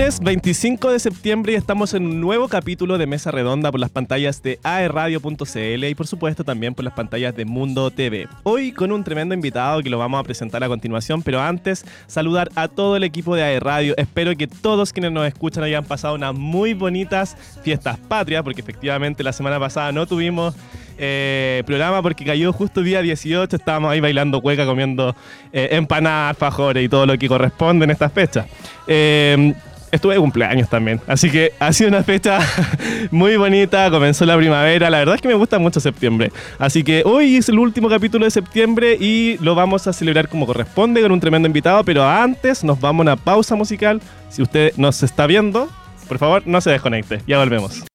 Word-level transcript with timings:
Lunes 0.00 0.20
25 0.20 0.92
de 0.92 0.98
septiembre 0.98 1.52
y 1.52 1.56
estamos 1.56 1.92
en 1.92 2.06
un 2.06 2.22
nuevo 2.22 2.48
capítulo 2.48 2.96
de 2.96 3.06
Mesa 3.06 3.30
Redonda 3.30 3.70
por 3.70 3.80
las 3.80 3.90
pantallas 3.90 4.42
de 4.42 4.58
aerradio.cl 4.62 5.84
y 5.84 5.94
por 5.94 6.06
supuesto 6.06 6.42
también 6.42 6.74
por 6.74 6.86
las 6.86 6.94
pantallas 6.94 7.36
de 7.36 7.44
Mundo 7.44 7.90
TV. 7.90 8.26
Hoy 8.42 8.72
con 8.72 8.92
un 8.92 9.04
tremendo 9.04 9.34
invitado 9.34 9.82
que 9.82 9.90
lo 9.90 9.98
vamos 9.98 10.18
a 10.18 10.22
presentar 10.22 10.64
a 10.64 10.68
continuación, 10.68 11.22
pero 11.22 11.42
antes 11.42 11.84
saludar 12.06 12.48
a 12.54 12.68
todo 12.68 12.96
el 12.96 13.04
equipo 13.04 13.36
de 13.36 13.42
aerradio. 13.42 13.92
Espero 13.98 14.34
que 14.34 14.46
todos 14.46 14.94
quienes 14.94 15.12
nos 15.12 15.26
escuchan 15.26 15.64
hayan 15.64 15.84
pasado 15.84 16.14
unas 16.14 16.34
muy 16.34 16.72
bonitas 16.72 17.36
fiestas 17.62 17.98
patrias, 17.98 18.42
porque 18.42 18.62
efectivamente 18.62 19.22
la 19.22 19.34
semana 19.34 19.60
pasada 19.60 19.92
no 19.92 20.06
tuvimos 20.06 20.54
eh, 20.96 21.62
programa 21.66 22.00
porque 22.00 22.24
cayó 22.24 22.54
justo 22.54 22.82
día 22.82 23.02
18, 23.02 23.54
estábamos 23.54 23.90
ahí 23.90 24.00
bailando 24.00 24.40
cueca, 24.40 24.64
comiendo 24.64 25.14
eh, 25.52 25.68
empanadas, 25.72 26.38
fajores 26.38 26.82
y 26.82 26.88
todo 26.88 27.04
lo 27.04 27.18
que 27.18 27.28
corresponde 27.28 27.84
en 27.84 27.90
estas 27.90 28.10
fechas. 28.14 28.46
Eh, 28.86 29.52
estuve 29.92 30.14
de 30.14 30.20
cumpleaños 30.20 30.68
también. 30.68 31.00
Así 31.06 31.30
que 31.30 31.52
ha 31.58 31.72
sido 31.72 31.88
una 31.88 32.02
fecha 32.02 32.40
muy 33.10 33.36
bonita. 33.36 33.90
Comenzó 33.90 34.24
la 34.24 34.36
primavera. 34.36 34.90
La 34.90 34.98
verdad 34.98 35.14
es 35.16 35.20
que 35.20 35.28
me 35.28 35.34
gusta 35.34 35.58
mucho 35.58 35.80
septiembre. 35.80 36.32
Así 36.58 36.82
que 36.82 37.02
hoy 37.04 37.36
es 37.36 37.48
el 37.48 37.58
último 37.58 37.88
capítulo 37.88 38.24
de 38.24 38.30
septiembre 38.30 38.96
y 38.98 39.38
lo 39.40 39.54
vamos 39.54 39.86
a 39.86 39.92
celebrar 39.92 40.28
como 40.28 40.46
corresponde 40.46 41.02
con 41.02 41.12
un 41.12 41.20
tremendo 41.20 41.46
invitado. 41.46 41.84
Pero 41.84 42.08
antes 42.08 42.64
nos 42.64 42.80
vamos 42.80 43.00
a 43.00 43.12
una 43.12 43.16
pausa 43.16 43.54
musical. 43.54 44.00
Si 44.28 44.42
usted 44.42 44.72
nos 44.76 45.02
está 45.02 45.26
viendo, 45.26 45.68
por 46.08 46.18
favor 46.18 46.42
no 46.46 46.60
se 46.60 46.70
desconecte. 46.70 47.20
Ya 47.26 47.38
volvemos. 47.38 47.89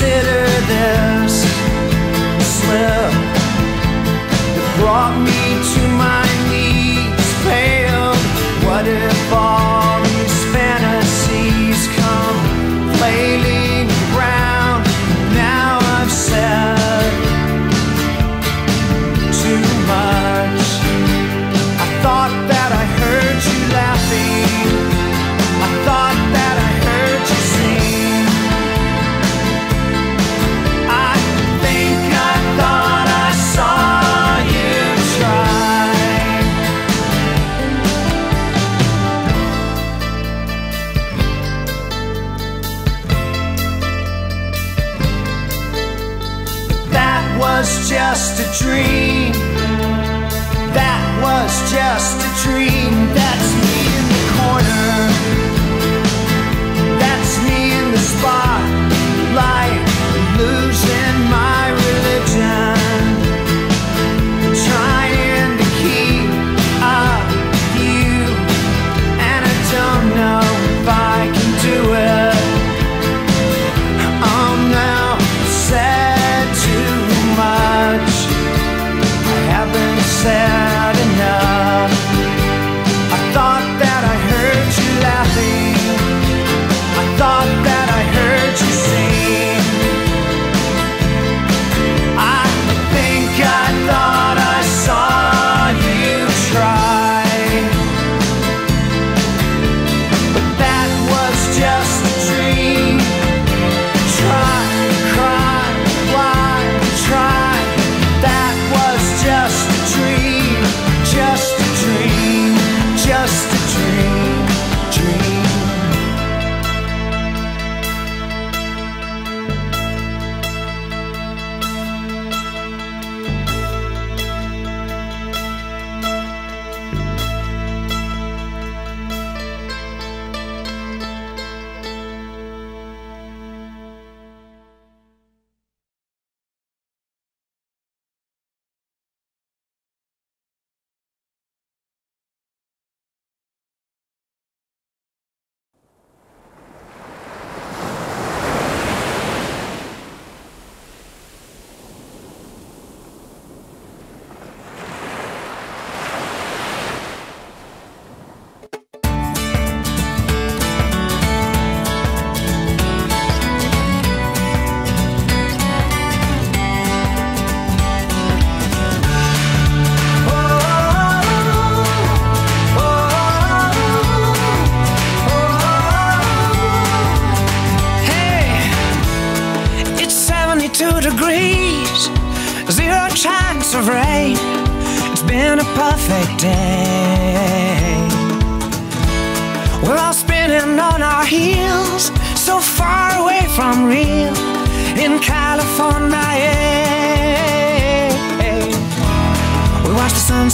Consider 0.00 0.37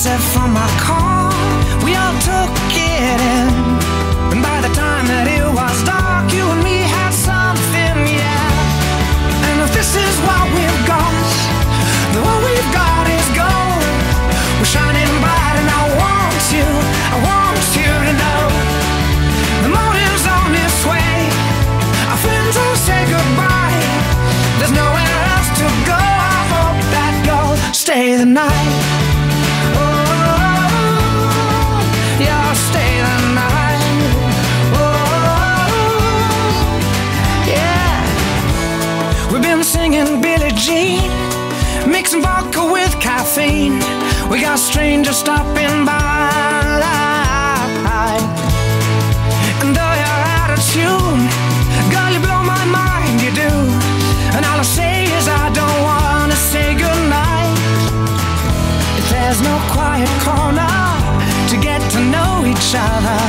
sunset 0.04 0.32
from 0.34 0.54
our 0.54 0.74
car, 0.84 1.32
we 1.82 1.96
all 1.96 2.12
took 2.20 2.52
it 2.76 3.20
in. 3.36 3.48
And 4.32 4.42
by 4.44 4.60
the 4.60 4.72
time 4.76 5.08
that 5.08 5.24
it 5.24 5.48
was 5.48 5.76
dark, 5.88 6.28
you 6.28 6.44
and 6.44 6.60
me 6.60 6.84
had 6.84 7.08
something, 7.08 7.96
yeah. 8.12 9.48
And 9.48 9.56
if 9.64 9.72
this 9.72 9.96
is 9.96 10.14
what 10.28 10.44
we've 10.52 10.82
got, 10.84 11.24
then 12.12 12.20
what 12.20 12.40
we've 12.44 12.70
got 12.76 13.04
is 13.16 13.26
gold. 13.32 13.80
We're 14.60 14.68
shining 14.68 15.08
bright, 15.24 15.56
and 15.56 15.70
I 15.72 15.82
want 15.96 16.42
you, 16.52 16.68
I 16.68 17.18
want 17.24 17.64
you 17.72 17.88
to 17.88 18.12
know. 18.20 18.44
The 19.64 19.70
morning's 19.72 20.24
on 20.28 20.52
its 20.52 20.80
way. 20.84 21.16
Our 22.12 22.20
friends 22.20 22.52
will 22.60 22.80
say 22.84 23.00
goodbye. 23.08 23.80
There's 24.60 24.74
nowhere 24.76 25.16
else 25.32 25.48
to 25.60 25.66
go. 25.88 25.96
I 25.96 26.40
hope 26.52 26.80
that 26.92 27.14
you'll 27.24 27.56
stay 27.72 28.20
the 28.20 28.28
night. 28.28 28.73
Mixing 42.14 42.22
vodka 42.22 42.64
with 42.72 43.00
caffeine. 43.00 43.78
We 44.30 44.40
got 44.40 44.58
strangers 44.58 45.16
stopping 45.16 45.84
by. 45.84 46.82
And 49.60 49.74
though 49.74 49.94
you're 50.00 50.24
out 50.38 50.50
of 50.50 50.60
tune, 50.72 51.28
girl, 51.90 52.12
you 52.12 52.20
blow 52.20 52.42
my 52.42 52.64
mind, 52.64 53.20
you 53.22 53.30
do. 53.30 53.52
And 54.36 54.44
all 54.44 54.60
I 54.60 54.62
say 54.62 55.04
is 55.04 55.28
I 55.28 55.50
don't 55.52 55.82
wanna 55.82 56.36
say 56.36 56.74
goodnight. 56.74 57.58
If 58.98 59.10
there's 59.10 59.40
no 59.40 59.56
quiet 59.72 60.10
corner 60.22 60.74
to 61.50 61.56
get 61.56 61.80
to 61.92 62.00
know 62.00 62.44
each 62.44 62.74
other, 62.74 63.20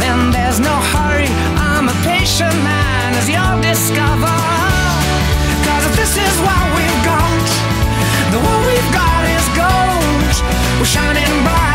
then 0.00 0.30
there's 0.30 0.60
no 0.60 0.74
hurry. 0.92 1.28
I'm 1.56 1.88
a 1.88 1.96
patient 2.04 2.56
man, 2.62 3.14
as 3.14 3.28
you'll 3.28 3.60
discover. 3.60 4.43
Shining 10.84 11.42
bright, 11.42 11.73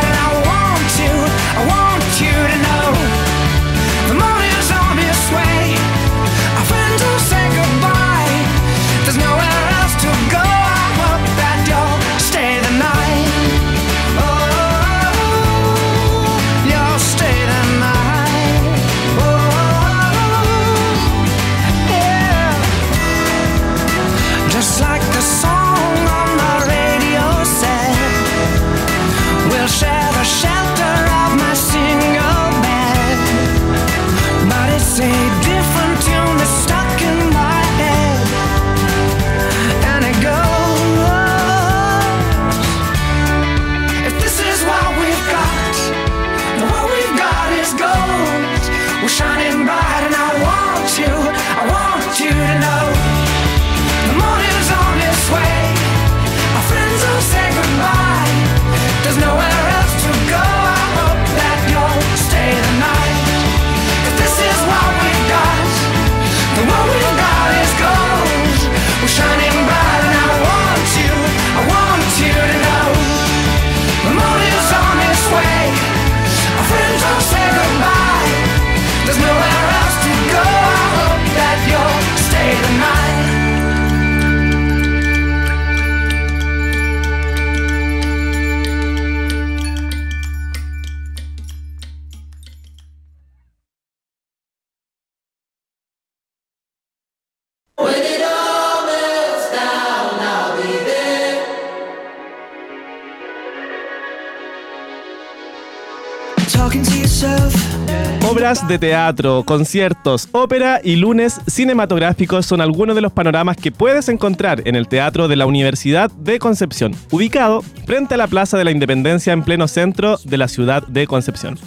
De 108.49 108.79
teatro, 108.79 109.43
conciertos, 109.43 110.27
ópera 110.31 110.81
y 110.83 110.95
lunes 110.95 111.39
cinematográficos 111.45 112.47
son 112.47 112.61
algunos 112.61 112.95
de 112.95 113.01
los 113.01 113.11
panoramas 113.11 113.55
que 113.55 113.71
puedes 113.71 114.09
encontrar 114.09 114.63
en 114.65 114.75
el 114.75 114.87
Teatro 114.87 115.27
de 115.27 115.35
la 115.35 115.45
Universidad 115.45 116.09
de 116.09 116.39
Concepción, 116.39 116.95
ubicado 117.11 117.61
frente 117.85 118.15
a 118.15 118.17
la 118.17 118.25
Plaza 118.25 118.57
de 118.57 118.63
la 118.63 118.71
Independencia 118.71 119.33
en 119.33 119.43
pleno 119.43 119.67
centro 119.67 120.17
de 120.23 120.37
la 120.39 120.47
ciudad 120.47 120.81
de 120.87 121.05
Concepción. 121.05 121.59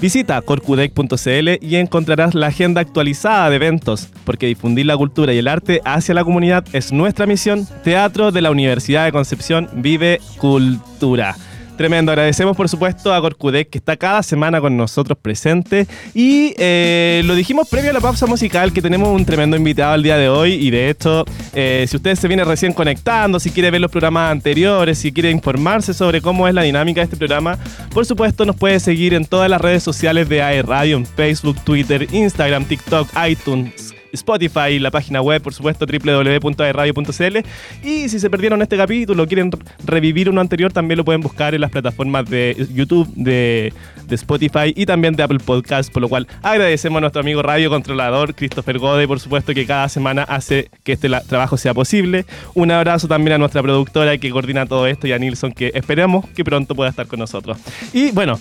Visita 0.00 0.40
corcudec.cl 0.40 1.58
y 1.60 1.76
encontrarás 1.76 2.34
la 2.34 2.46
agenda 2.46 2.80
actualizada 2.80 3.50
de 3.50 3.56
eventos, 3.56 4.08
porque 4.24 4.46
difundir 4.46 4.86
la 4.86 4.96
cultura 4.96 5.34
y 5.34 5.38
el 5.38 5.48
arte 5.48 5.82
hacia 5.84 6.14
la 6.14 6.24
comunidad 6.24 6.64
es 6.72 6.92
nuestra 6.92 7.26
misión. 7.26 7.68
Teatro 7.84 8.32
de 8.32 8.40
la 8.40 8.50
Universidad 8.50 9.04
de 9.04 9.12
Concepción 9.12 9.68
vive 9.74 10.22
cultura. 10.38 11.36
Tremendo, 11.76 12.10
agradecemos 12.10 12.56
por 12.56 12.70
supuesto 12.70 13.12
a 13.12 13.20
Corcudec 13.20 13.68
que 13.68 13.78
está 13.78 13.96
cada 13.96 14.22
semana 14.22 14.62
con 14.62 14.76
nosotros 14.78 15.18
presente 15.20 15.86
y 16.14 16.54
eh, 16.56 17.22
lo 17.26 17.34
dijimos 17.34 17.68
previo 17.68 17.90
a 17.90 17.92
la 17.92 18.00
pausa 18.00 18.26
musical 18.26 18.72
que 18.72 18.80
tenemos 18.80 19.10
un 19.10 19.26
tremendo 19.26 19.58
invitado 19.58 19.94
el 19.94 20.02
día 20.02 20.16
de 20.16 20.30
hoy 20.30 20.54
y 20.54 20.70
de 20.70 20.88
hecho 20.88 21.26
eh, 21.52 21.84
si 21.86 21.96
usted 21.96 22.14
se 22.14 22.28
viene 22.28 22.44
recién 22.44 22.72
conectando, 22.72 23.38
si 23.38 23.50
quiere 23.50 23.70
ver 23.70 23.82
los 23.82 23.90
programas 23.90 24.32
anteriores, 24.32 24.98
si 24.98 25.12
quiere 25.12 25.30
informarse 25.30 25.92
sobre 25.92 26.22
cómo 26.22 26.48
es 26.48 26.54
la 26.54 26.62
dinámica 26.62 27.00
de 27.00 27.04
este 27.04 27.16
programa, 27.16 27.58
por 27.92 28.06
supuesto 28.06 28.46
nos 28.46 28.56
puede 28.56 28.80
seguir 28.80 29.12
en 29.12 29.26
todas 29.26 29.50
las 29.50 29.60
redes 29.60 29.82
sociales 29.82 30.30
de 30.30 30.42
AE 30.42 30.62
Radio, 30.62 30.96
en 30.96 31.04
Facebook, 31.04 31.60
Twitter, 31.62 32.06
Instagram, 32.10 32.64
TikTok, 32.64 33.08
iTunes. 33.28 33.95
Spotify, 34.16 34.78
la 34.78 34.90
página 34.90 35.22
web, 35.22 35.42
por 35.42 35.54
supuesto, 35.54 35.86
www.aerradio.cl. 35.86 37.38
Y 37.86 38.08
si 38.08 38.18
se 38.18 38.28
perdieron 38.28 38.60
este 38.62 38.76
capítulo, 38.76 39.26
quieren 39.26 39.50
revivir 39.84 40.28
uno 40.28 40.40
anterior, 40.40 40.72
también 40.72 40.98
lo 40.98 41.04
pueden 41.04 41.20
buscar 41.20 41.54
en 41.54 41.60
las 41.60 41.70
plataformas 41.70 42.28
de 42.28 42.66
YouTube, 42.72 43.08
de, 43.14 43.72
de 44.06 44.14
Spotify 44.14 44.72
y 44.74 44.86
también 44.86 45.14
de 45.14 45.22
Apple 45.22 45.38
Podcast. 45.38 45.92
Por 45.92 46.02
lo 46.02 46.08
cual 46.08 46.26
agradecemos 46.42 46.98
a 46.98 47.00
nuestro 47.00 47.20
amigo 47.20 47.42
radio 47.42 47.70
controlador, 47.70 48.34
Christopher 48.34 48.78
Gode, 48.78 49.06
por 49.06 49.20
supuesto, 49.20 49.54
que 49.54 49.66
cada 49.66 49.88
semana 49.88 50.22
hace 50.22 50.70
que 50.82 50.92
este 50.92 51.08
trabajo 51.28 51.56
sea 51.56 51.74
posible. 51.74 52.26
Un 52.54 52.70
abrazo 52.70 53.08
también 53.08 53.34
a 53.34 53.38
nuestra 53.38 53.62
productora 53.62 54.18
que 54.18 54.30
coordina 54.30 54.66
todo 54.66 54.86
esto 54.86 55.06
y 55.06 55.12
a 55.12 55.18
Nilsson, 55.18 55.52
que 55.52 55.72
esperamos 55.74 56.26
que 56.30 56.44
pronto 56.44 56.74
pueda 56.74 56.90
estar 56.90 57.06
con 57.06 57.18
nosotros. 57.18 57.58
Y 57.92 58.10
bueno. 58.10 58.40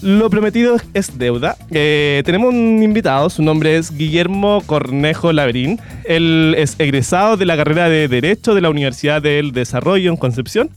Lo 0.00 0.30
prometido 0.30 0.76
es 0.94 1.18
deuda. 1.18 1.56
Eh, 1.70 2.22
tenemos 2.24 2.54
un 2.54 2.82
invitado, 2.82 3.28
su 3.30 3.42
nombre 3.42 3.76
es 3.76 3.90
Guillermo 3.96 4.62
Cornejo 4.64 5.32
Labrín. 5.32 5.80
Él 6.04 6.54
es 6.56 6.76
egresado 6.78 7.36
de 7.36 7.46
la 7.46 7.56
carrera 7.56 7.88
de 7.88 8.06
Derecho 8.06 8.54
de 8.54 8.60
la 8.60 8.70
Universidad 8.70 9.20
del 9.20 9.50
Desarrollo 9.50 10.10
en 10.10 10.16
Concepción. 10.16 10.70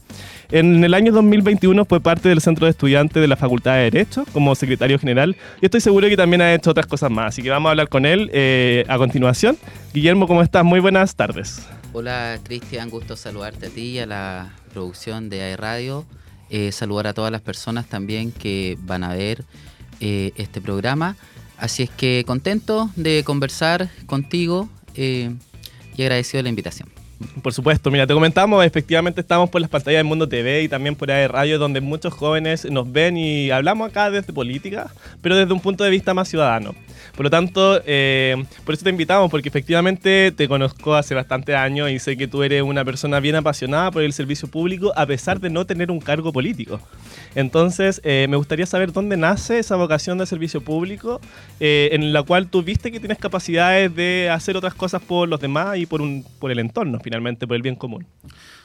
En 0.50 0.84
el 0.84 0.92
año 0.92 1.12
2021 1.12 1.84
fue 1.86 2.00
parte 2.00 2.28
del 2.28 2.42
centro 2.42 2.66
de 2.66 2.72
estudiantes 2.72 3.20
de 3.22 3.26
la 3.26 3.36
Facultad 3.36 3.74
de 3.76 3.90
Derecho 3.90 4.26
como 4.34 4.54
secretario 4.54 4.98
general 4.98 5.34
y 5.62 5.64
estoy 5.64 5.80
seguro 5.80 6.08
que 6.08 6.16
también 6.16 6.42
ha 6.42 6.52
hecho 6.52 6.72
otras 6.72 6.86
cosas 6.86 7.10
más. 7.10 7.28
Así 7.28 7.42
que 7.42 7.48
vamos 7.48 7.68
a 7.68 7.70
hablar 7.70 7.88
con 7.88 8.04
él 8.04 8.28
eh, 8.34 8.84
a 8.88 8.98
continuación. 8.98 9.56
Guillermo, 9.94 10.26
¿cómo 10.26 10.42
estás? 10.42 10.62
Muy 10.62 10.80
buenas 10.80 11.14
tardes. 11.14 11.66
Hola 11.94 12.38
Cristian, 12.42 12.90
gusto 12.90 13.16
saludarte 13.16 13.66
a 13.66 13.70
ti 13.70 13.82
y 13.82 13.98
a 14.00 14.06
la 14.06 14.52
producción 14.72 15.30
de 15.30 15.42
AE 15.42 15.56
Radio. 15.56 16.04
Eh, 16.54 16.70
saludar 16.70 17.06
a 17.06 17.14
todas 17.14 17.32
las 17.32 17.40
personas 17.40 17.86
también 17.86 18.30
que 18.30 18.76
van 18.82 19.04
a 19.04 19.14
ver 19.14 19.42
eh, 20.00 20.32
este 20.36 20.60
programa. 20.60 21.16
Así 21.56 21.82
es 21.82 21.88
que 21.88 22.24
contento 22.26 22.90
de 22.94 23.24
conversar 23.24 23.88
contigo 24.04 24.68
eh, 24.94 25.34
y 25.96 26.02
agradecido 26.02 26.40
de 26.40 26.42
la 26.42 26.48
invitación. 26.50 26.90
Por 27.42 27.52
supuesto, 27.52 27.90
mira, 27.90 28.06
te 28.06 28.14
comentamos, 28.14 28.64
efectivamente 28.64 29.20
estamos 29.20 29.50
por 29.50 29.60
las 29.60 29.70
pantallas 29.70 29.98
del 29.98 30.06
Mundo 30.06 30.28
TV 30.28 30.62
y 30.62 30.68
también 30.68 30.94
por 30.94 31.10
AE 31.10 31.28
Radio, 31.28 31.58
donde 31.58 31.80
muchos 31.80 32.14
jóvenes 32.14 32.64
nos 32.70 32.90
ven 32.90 33.16
y 33.16 33.50
hablamos 33.50 33.90
acá 33.90 34.10
desde 34.10 34.32
política, 34.32 34.90
pero 35.20 35.36
desde 35.36 35.52
un 35.52 35.60
punto 35.60 35.84
de 35.84 35.90
vista 35.90 36.14
más 36.14 36.28
ciudadano. 36.28 36.74
Por 37.16 37.24
lo 37.24 37.30
tanto, 37.30 37.82
eh, 37.84 38.42
por 38.64 38.74
eso 38.74 38.84
te 38.84 38.90
invitamos, 38.90 39.30
porque 39.30 39.48
efectivamente 39.48 40.32
te 40.32 40.48
conozco 40.48 40.94
hace 40.94 41.14
bastante 41.14 41.54
años 41.54 41.90
y 41.90 41.98
sé 41.98 42.16
que 42.16 42.26
tú 42.26 42.42
eres 42.42 42.62
una 42.62 42.84
persona 42.84 43.20
bien 43.20 43.36
apasionada 43.36 43.90
por 43.90 44.02
el 44.02 44.12
servicio 44.12 44.48
público, 44.48 44.92
a 44.96 45.04
pesar 45.04 45.38
de 45.38 45.50
no 45.50 45.66
tener 45.66 45.90
un 45.90 46.00
cargo 46.00 46.32
político. 46.32 46.80
Entonces, 47.34 48.00
eh, 48.04 48.26
me 48.28 48.36
gustaría 48.36 48.66
saber 48.66 48.92
dónde 48.92 49.16
nace 49.16 49.58
esa 49.58 49.76
vocación 49.76 50.18
de 50.18 50.26
servicio 50.26 50.60
público, 50.60 51.20
eh, 51.60 51.90
en 51.92 52.12
la 52.12 52.22
cual 52.22 52.48
tú 52.48 52.62
viste 52.62 52.92
que 52.92 53.00
tienes 53.00 53.18
capacidades 53.18 53.94
de 53.94 54.30
hacer 54.30 54.56
otras 54.56 54.74
cosas 54.74 55.02
por 55.02 55.28
los 55.28 55.40
demás 55.40 55.78
y 55.78 55.86
por, 55.86 56.02
un, 56.02 56.24
por 56.38 56.50
el 56.50 56.58
entorno, 56.58 57.00
finalmente, 57.02 57.46
por 57.46 57.56
el 57.56 57.62
bien 57.62 57.76
común. 57.76 58.06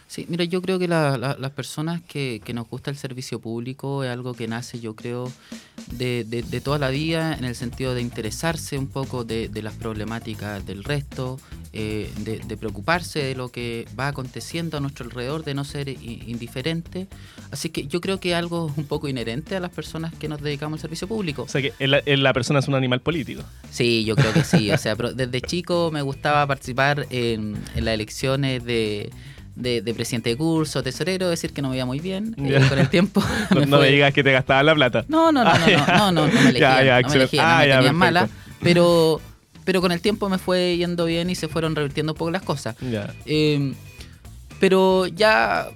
Sí, 0.09 0.25
mira, 0.29 0.45
yo 0.45 0.61
creo 0.61 0.79
que 0.79 0.87
la- 0.87 1.17
la- 1.17 1.35
las 1.37 1.51
personas 1.51 2.01
que, 2.01 2.41
que 2.45 2.53
nos 2.53 2.69
gusta 2.69 2.89
el 2.89 2.95
servicio 2.97 3.39
público 3.41 4.05
es 4.05 4.09
algo 4.09 4.33
que 4.33 4.47
nace, 4.47 4.79
yo 4.79 4.95
creo, 4.95 5.29
de, 5.91 6.23
de- 6.25 6.43
de 6.43 6.61
toda 6.61 6.79
la 6.79 6.89
vida, 6.89 7.33
en 7.37 7.43
el 7.43 7.55
sentido 7.55 7.93
de 7.93 8.01
interesarse 8.01 8.77
un 8.77 8.87
poco 8.87 9.25
de, 9.25 9.49
de 9.49 9.61
las 9.61 9.73
problemáticas 9.73 10.65
del 10.65 10.85
resto, 10.85 11.39
eh, 11.73 12.09
de, 12.19 12.55
preocuparse 12.57 13.19
de 13.21 13.35
lo 13.35 13.49
que 13.49 13.85
va 13.99 14.07
aconteciendo 14.07 14.77
a 14.77 14.79
nuestro 14.79 15.05
alrededor, 15.05 15.43
de 15.43 15.53
no 15.53 15.65
ser 15.65 15.89
indiferente. 15.89 17.07
Así 17.51 17.69
que 17.69 17.85
yo 17.87 17.99
creo 18.01 18.19
que 18.19 18.29
es 18.31 18.35
algo 18.35 18.71
un 18.77 18.85
poco 18.85 19.07
inherente 19.09 19.55
a 19.55 19.59
las 19.59 19.71
personas 19.71 20.13
que 20.15 20.27
nos 20.29 20.41
dedicamos 20.41 20.77
al 20.77 20.81
servicio 20.81 21.07
público. 21.07 21.43
O 21.43 21.47
sea 21.49 21.61
que 21.61 21.73
la 21.85 22.33
persona 22.33 22.59
es 22.59 22.67
un 22.67 22.75
animal 22.75 23.01
político. 23.01 23.43
Sí, 23.71 24.05
yo 24.05 24.15
creo 24.15 24.33
que 24.33 24.43
sí. 24.43 24.71
O 24.71 24.77
sea, 24.77 24.95
pero 24.95 25.13
desde 25.13 25.41
chico 25.41 25.89
me 25.91 26.01
gustaba 26.01 26.47
participar 26.47 27.05
en, 27.09 27.55
en 27.75 27.85
las 27.85 27.93
elecciones 27.93 28.63
de, 28.63 29.09
de, 29.57 29.81
de 29.81 29.93
presidente 29.93 30.29
de 30.29 30.37
curso, 30.37 30.83
tesorero, 30.83 31.29
decir 31.29 31.51
que 31.51 31.61
no 31.61 31.69
me 31.69 31.75
iba 31.77 31.85
muy 31.85 31.99
bien. 31.99 32.35
eh, 32.37 32.61
con 32.69 32.79
el 32.79 32.89
tiempo. 32.89 33.21
No, 33.51 33.55
me 33.61 33.65
no 33.65 33.79
me 33.79 33.87
digas 33.89 34.13
que 34.13 34.23
te 34.23 34.31
gastaban 34.31 34.65
la 34.65 34.75
plata. 34.75 35.05
No, 35.07 35.31
no, 35.31 35.43
no, 35.43 35.53
no, 35.57 35.67
no, 35.67 35.87
no, 35.87 36.11
no, 36.11 36.27
no 36.27 36.33
me 36.33 36.39
elegían, 36.49 36.59
Ya, 36.59 36.83
ya, 36.83 37.01
no 37.01 37.09
me 37.09 37.15
elegían, 37.15 37.45
no 37.45 37.51
Ah, 37.51 37.59
me 37.59 37.67
ya, 37.67 37.75
tenían 37.77 37.95
mala, 37.95 38.29
pero, 38.61 39.19
pero 39.65 39.81
con 39.81 39.91
el 39.91 39.99
tiempo 40.01 40.29
me 40.29 40.37
fue 40.37 40.77
yendo 40.77 41.05
bien 41.05 41.29
y 41.29 41.35
se 41.35 41.47
fueron 41.47 41.75
revirtiendo 41.75 42.13
un 42.13 42.17
poco 42.17 42.31
las 42.31 42.43
cosas. 42.43 42.75
Eh, 43.25 43.73
pero 44.59 45.07
ya 45.07 45.67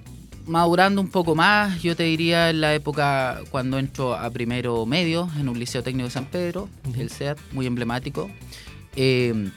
madurando 0.46 1.00
un 1.00 1.08
poco 1.10 1.34
más, 1.36 1.80
yo 1.82 1.94
te 1.94 2.02
diría 2.02 2.50
en 2.50 2.60
la 2.60 2.74
época 2.74 3.40
cuando 3.50 3.78
entro 3.78 4.14
a 4.14 4.28
primero 4.30 4.86
medio 4.86 5.28
en 5.38 5.48
un 5.48 5.58
liceo 5.58 5.82
técnico 5.84 6.06
de 6.06 6.10
San 6.10 6.24
Pedro, 6.26 6.68
el 6.96 7.10
SEAT, 7.10 7.38
muy 7.52 7.66
emblemático. 7.66 8.28
Eh, 8.96 9.50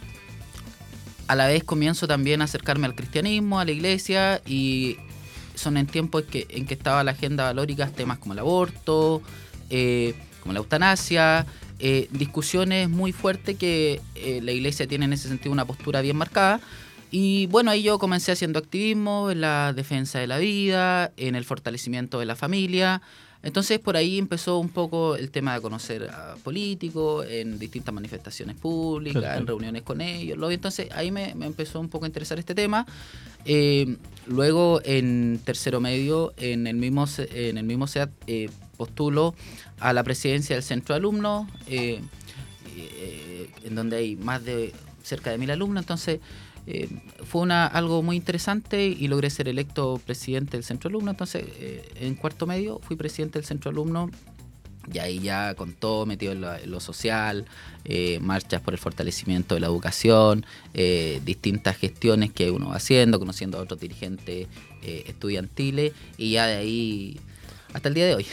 a 1.28 1.36
la 1.36 1.48
vez 1.48 1.64
comienzo 1.64 2.08
también 2.08 2.42
a 2.42 2.46
acercarme 2.46 2.86
al 2.86 2.96
cristianismo, 2.96 3.60
a 3.60 3.66
la 3.66 3.72
iglesia 3.72 4.42
y 4.46 4.98
son 5.56 5.78
en 5.78 5.88
tiempos 5.88 6.24
que, 6.24 6.48
en 6.50 6.66
que 6.66 6.74
estaba 6.74 7.04
la 7.04 7.12
agenda 7.12 7.46
valórica 7.46 7.88
temas 7.88 8.20
como 8.20 8.34
el 8.34 8.40
aborto, 8.40 9.22
eh, 9.70 10.14
como 10.42 10.54
la 10.54 10.60
eutanasia, 10.60 11.46
eh, 11.80 12.08
discusiones 12.12 12.90
muy 12.90 13.12
fuertes 13.12 13.58
que 13.58 14.02
eh, 14.16 14.40
la 14.44 14.52
iglesia 14.52 14.88
tiene 14.88 15.06
en 15.06 15.14
ese 15.14 15.28
sentido 15.28 15.52
una 15.52 15.66
postura 15.66 16.02
bien 16.02 16.18
marcada. 16.18 16.60
Y 17.12 17.48
bueno, 17.48 17.72
ahí 17.72 17.84
yo 17.84 17.98
comencé 17.98 18.32
haciendo 18.32 18.60
activismo 18.60 19.32
en 19.32 19.42
la 19.42 19.74
defensa 19.74 20.20
de 20.20 20.28
la 20.28 20.38
vida, 20.38 21.12
en 21.18 21.36
el 21.36 21.46
fortalecimiento 21.46 22.20
de 22.20 22.26
la 22.26 22.36
familia. 22.36 23.02
Entonces 23.46 23.80
por 23.80 23.96
ahí 23.96 24.18
empezó 24.18 24.58
un 24.58 24.70
poco 24.70 25.16
el 25.16 25.30
tema 25.30 25.54
de 25.54 25.62
conocer 25.62 26.10
a 26.10 26.36
políticos 26.44 27.28
en 27.30 27.60
distintas 27.60 27.94
manifestaciones 27.94 28.56
públicas, 28.56 29.38
en 29.38 29.46
reuniones 29.46 29.84
con 29.84 30.02
ellos. 30.02 30.36
Luego, 30.36 30.52
Entonces 30.52 30.88
ahí 30.92 31.12
me, 31.12 31.36
me 31.36 31.46
empezó 31.46 31.80
un 31.80 31.88
poco 31.88 32.06
a 32.06 32.08
interesar 32.08 32.40
este 32.40 32.56
tema. 32.56 32.88
Eh, 33.46 33.98
luego 34.26 34.82
en 34.84 35.40
tercero 35.46 35.80
medio, 35.80 36.34
en 36.38 36.66
el 36.66 36.76
mismo, 36.76 37.06
en 37.18 37.60
el 37.60 37.64
mismo 37.64 37.86
SEAT, 37.86 38.10
eh, 38.26 38.50
postulo 38.76 39.36
a 39.80 39.94
la 39.94 40.04
presidencia 40.04 40.56
del 40.56 40.64
centro 40.64 40.96
de 40.96 40.98
alumnos, 40.98 41.48
eh, 41.68 42.02
eh, 42.76 43.50
en 43.64 43.76
donde 43.76 43.98
hay 43.98 44.16
más 44.16 44.44
de 44.44 44.74
cerca 45.04 45.30
de 45.30 45.38
mil 45.38 45.52
alumnos. 45.52 45.84
Entonces 45.84 46.20
eh, 46.68 46.90
fue 47.24 47.42
una, 47.42 47.68
algo 47.68 48.02
muy 48.02 48.16
interesante 48.16 48.86
y 48.86 49.08
logré 49.08 49.30
ser 49.30 49.48
electo 49.48 50.02
presidente 50.06 50.58
del 50.58 50.64
centro 50.64 50.90
de 50.90 50.94
alumnos. 50.94 51.14
Entonces 51.14 51.46
eh, 51.60 51.88
en 52.00 52.16
cuarto 52.16 52.48
medio 52.48 52.80
fui 52.80 52.96
presidente 52.96 53.40
del 53.40 53.46
centro 53.46 53.72
de 53.72 53.76
alumnos. 53.76 54.12
Y 54.94 55.00
ahí 55.00 55.20
ya 55.20 55.56
con 55.56 55.74
todo 55.74 56.06
metido 56.06 56.32
en 56.34 56.70
lo, 56.70 56.80
social, 56.80 57.48
eh, 57.86 58.20
marchas 58.22 58.62
por 58.62 58.76
el 58.76 58.80
fortalecimiento 58.80 59.56
de 59.56 59.62
la 59.62 59.66
educación, 59.66 60.46
eh, 60.76 61.22
distintas 61.26 61.78
gestiones 61.78 62.32
que 62.32 62.52
uno 62.52 62.70
va 62.70 62.76
haciendo, 62.76 63.18
conociendo 63.18 63.58
a 63.58 63.62
otros 63.62 63.80
dirigentes 63.80 64.48
estudiantiles 64.84 65.94
y 66.16 66.34
ya 66.34 66.46
de 66.46 66.58
ahí 66.58 67.20
hasta 67.74 67.90
el 67.90 67.96
día 67.96 68.06
de 68.06 68.14
hoy. 68.14 68.28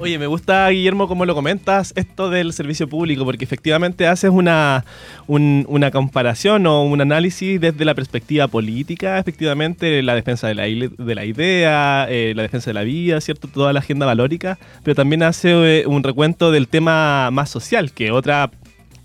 Oye, 0.00 0.16
me 0.16 0.28
gusta, 0.28 0.68
Guillermo, 0.70 1.08
cómo 1.08 1.26
lo 1.26 1.34
comentas, 1.34 1.92
esto 1.96 2.30
del 2.30 2.52
servicio 2.52 2.88
público, 2.88 3.24
porque 3.24 3.44
efectivamente 3.44 4.06
haces 4.06 4.30
una, 4.30 4.84
un- 5.26 5.66
una 5.68 5.90
comparación 5.90 6.68
o 6.68 6.84
un 6.84 7.00
análisis 7.00 7.60
desde 7.60 7.84
la 7.84 7.96
perspectiva 7.96 8.46
política, 8.46 9.18
efectivamente, 9.18 10.00
la 10.04 10.14
defensa 10.14 10.46
de 10.46 10.54
la, 10.54 10.62
de 10.66 11.14
la 11.16 11.24
idea, 11.24 12.06
eh, 12.08 12.32
la 12.36 12.42
defensa 12.42 12.70
de 12.70 12.74
la 12.74 12.84
vida, 12.84 13.20
¿cierto? 13.20 13.48
Toda 13.48 13.72
la 13.72 13.80
agenda 13.80 14.06
valórica, 14.06 14.56
pero 14.84 14.94
también 14.94 15.24
hace 15.24 15.80
eh, 15.80 15.86
un 15.88 16.04
recuento 16.04 16.52
del 16.52 16.68
tema 16.68 17.30
más 17.32 17.50
social, 17.50 17.90
que 17.90 18.12
otra 18.12 18.52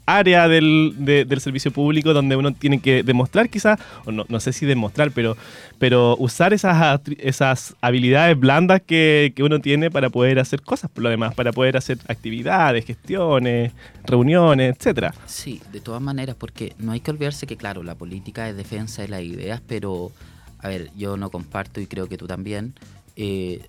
área 0.05 0.47
del, 0.47 0.93
de- 0.97 1.25
del 1.25 1.39
servicio 1.39 1.71
público 1.71 2.13
donde 2.13 2.35
uno 2.35 2.53
tiene 2.53 2.79
que 2.79 3.03
demostrar 3.03 3.49
quizás, 3.49 3.79
o 4.05 4.11
no, 4.11 4.25
no 4.27 4.39
sé 4.39 4.51
si 4.51 4.65
demostrar, 4.65 5.11
pero, 5.11 5.37
pero 5.79 6.15
usar 6.17 6.53
esas, 6.53 6.99
esas 7.19 7.75
habilidades 7.81 8.37
blandas 8.37 8.81
que, 8.81 9.31
que 9.35 9.43
uno 9.43 9.59
tiene 9.59 9.89
para 9.89 10.09
poder 10.09 10.39
hacer 10.39 10.61
cosas 10.61 10.89
por 10.91 11.03
lo 11.03 11.09
demás, 11.09 11.33
para 11.35 11.51
poder 11.53 11.77
hacer 11.77 11.97
actividades, 12.07 12.85
gestiones, 12.85 13.71
reuniones, 14.05 14.75
etcétera. 14.77 15.13
Sí, 15.25 15.61
de 15.71 15.79
todas 15.79 16.01
maneras, 16.01 16.35
porque 16.37 16.73
no 16.79 16.91
hay 16.91 16.99
que 16.99 17.11
olvidarse 17.11 17.47
que, 17.47 17.55
claro, 17.57 17.83
la 17.83 17.95
política 17.95 18.49
es 18.49 18.55
defensa 18.57 19.01
de 19.03 19.07
las 19.07 19.21
ideas, 19.21 19.61
pero, 19.67 20.11
a 20.59 20.67
ver, 20.67 20.89
yo 20.97 21.15
no 21.17 21.29
comparto 21.29 21.79
y 21.79 21.87
creo 21.87 22.07
que 22.07 22.17
tú 22.17 22.27
también. 22.27 22.73
eh, 23.15 23.61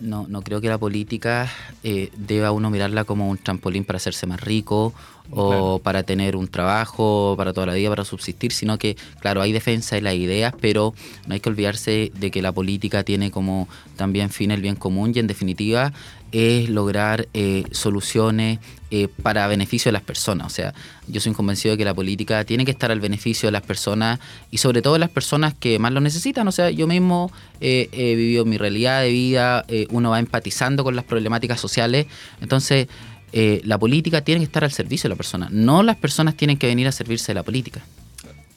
no, 0.00 0.26
no 0.28 0.40
creo 0.40 0.62
que 0.62 0.68
la 0.68 0.78
política 0.78 1.46
eh, 1.84 2.08
deba 2.16 2.52
uno 2.52 2.70
mirarla 2.70 3.04
como 3.04 3.28
un 3.28 3.36
trampolín 3.36 3.84
para 3.84 3.98
hacerse 3.98 4.26
más 4.26 4.40
rico 4.40 4.94
o 5.32 5.48
Claro. 5.48 5.80
para 5.82 6.02
tener 6.02 6.36
un 6.36 6.48
trabajo 6.48 7.34
para 7.36 7.52
toda 7.52 7.66
la 7.66 7.74
vida, 7.74 7.88
para 7.90 8.04
subsistir, 8.04 8.52
sino 8.52 8.78
que, 8.78 8.96
claro, 9.20 9.42
hay 9.42 9.52
defensa 9.52 9.96
de 9.96 10.02
las 10.02 10.14
ideas, 10.14 10.54
pero 10.60 10.94
no 11.26 11.34
hay 11.34 11.40
que 11.40 11.48
olvidarse 11.48 12.12
de 12.18 12.30
que 12.30 12.42
la 12.42 12.52
política 12.52 13.02
tiene 13.04 13.30
como 13.30 13.68
también 13.96 14.30
fin 14.30 14.50
el 14.50 14.60
bien 14.60 14.76
común 14.76 15.12
y 15.14 15.18
en 15.18 15.26
definitiva 15.26 15.92
es 16.32 16.68
lograr 16.68 17.26
eh, 17.34 17.64
soluciones 17.72 18.60
eh, 18.92 19.08
para 19.22 19.46
beneficio 19.46 19.88
de 19.88 19.92
las 19.92 20.02
personas. 20.02 20.46
O 20.46 20.50
sea, 20.50 20.74
yo 21.06 21.20
soy 21.20 21.32
convencido 21.32 21.74
de 21.74 21.78
que 21.78 21.84
la 21.84 21.94
política 21.94 22.44
tiene 22.44 22.64
que 22.64 22.72
estar 22.72 22.90
al 22.90 23.00
beneficio 23.00 23.46
de 23.46 23.52
las 23.52 23.62
personas 23.62 24.18
y 24.50 24.58
sobre 24.58 24.82
todo 24.82 24.94
de 24.94 24.98
las 24.98 25.10
personas 25.10 25.54
que 25.54 25.78
más 25.78 25.92
lo 25.92 26.00
necesitan. 26.00 26.46
O 26.48 26.52
sea, 26.52 26.70
yo 26.70 26.86
mismo 26.88 27.30
eh, 27.60 27.88
he 27.92 28.14
vivido 28.16 28.44
mi 28.44 28.58
realidad 28.58 29.02
de 29.02 29.10
vida, 29.10 29.64
eh, 29.68 29.86
uno 29.90 30.10
va 30.10 30.18
empatizando 30.18 30.82
con 30.82 30.96
las 30.96 31.04
problemáticas 31.04 31.60
sociales. 31.60 32.06
Entonces, 32.40 32.88
eh, 33.32 33.60
la 33.64 33.78
política 33.78 34.22
tiene 34.22 34.40
que 34.40 34.44
estar 34.46 34.64
al 34.64 34.72
servicio 34.72 35.08
de 35.08 35.14
la 35.14 35.16
persona, 35.16 35.48
no 35.50 35.82
las 35.82 35.96
personas 35.96 36.34
tienen 36.36 36.56
que 36.56 36.66
venir 36.66 36.86
a 36.88 36.92
servirse 36.92 37.28
de 37.32 37.34
la 37.34 37.42
política. 37.42 37.80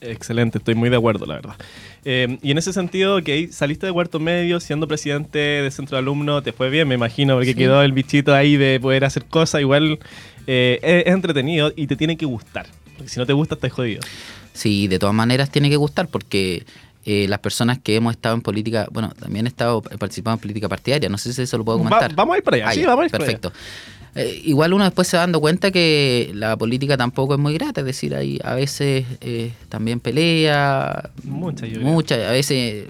Excelente, 0.00 0.58
estoy 0.58 0.74
muy 0.74 0.90
de 0.90 0.96
acuerdo, 0.96 1.24
la 1.24 1.34
verdad. 1.36 1.54
Eh, 2.04 2.38
y 2.42 2.50
en 2.50 2.58
ese 2.58 2.74
sentido, 2.74 3.22
que 3.22 3.48
saliste 3.50 3.86
de 3.86 3.92
cuarto 3.92 4.20
medio 4.20 4.60
siendo 4.60 4.86
presidente 4.86 5.38
de 5.38 5.70
centro 5.70 5.96
de 5.96 6.00
alumnos, 6.00 6.42
te 6.44 6.52
fue 6.52 6.68
bien, 6.68 6.86
me 6.88 6.94
imagino, 6.94 7.34
porque 7.36 7.52
Sí. 7.52 7.54
quedó 7.54 7.80
el 7.82 7.92
bichito 7.92 8.34
ahí 8.34 8.56
de 8.58 8.78
poder 8.80 9.06
hacer 9.06 9.24
cosas. 9.24 9.62
Igual 9.62 9.98
eh, 10.46 10.78
es, 10.82 11.06
es 11.06 11.14
entretenido 11.14 11.72
y 11.74 11.86
te 11.86 11.96
tiene 11.96 12.18
que 12.18 12.26
gustar. 12.26 12.66
Porque 12.98 13.08
si 13.08 13.18
no 13.18 13.24
te 13.24 13.32
gusta, 13.32 13.54
estás 13.54 13.72
jodido. 13.72 14.02
Sí, 14.52 14.88
de 14.88 14.98
todas 14.98 15.14
maneras 15.14 15.50
tiene 15.50 15.70
que 15.70 15.76
gustar 15.76 16.08
porque 16.08 16.66
eh, 17.06 17.26
las 17.28 17.38
personas 17.38 17.78
que 17.78 17.96
hemos 17.96 18.12
estado 18.14 18.34
en 18.34 18.42
política, 18.42 18.86
bueno, 18.92 19.10
también 19.18 19.46
he 19.46 19.48
estado 19.48 19.82
he 19.90 19.96
participado 19.96 20.34
en 20.36 20.40
política 20.40 20.68
partidaria, 20.68 21.08
no 21.08 21.16
sé 21.16 21.32
si 21.32 21.40
eso 21.40 21.56
lo 21.56 21.64
puedo 21.64 21.78
Va- 21.78 21.84
comentar. 21.88 22.14
vamos 22.14 22.34
a 22.34 22.38
ir 22.38 22.44
para 22.44 22.56
allá, 22.58 22.68
Ah, 22.68 22.74
sí, 22.74 22.84
vamos 22.84 23.04
a 23.04 23.06
ir 23.06 23.10
para 23.10 23.24
Perfecto. 23.24 23.52
Eh, 24.16 24.42
igual 24.44 24.72
uno 24.72 24.84
después 24.84 25.08
se 25.08 25.16
va 25.16 25.22
dando 25.22 25.40
cuenta 25.40 25.70
que 25.72 26.30
la 26.34 26.56
política 26.56 26.96
tampoco 26.96 27.34
es 27.34 27.40
muy 27.40 27.54
grata, 27.54 27.80
es 27.80 27.86
decir, 27.86 28.14
hay 28.14 28.38
a 28.44 28.54
veces 28.54 29.06
eh, 29.20 29.52
también 29.68 29.98
pelea, 29.98 31.10
Mucha, 31.24 31.66
yo 31.66 31.80
creo. 31.80 31.86
mucha, 31.86 32.14
a 32.28 32.32
veces 32.32 32.86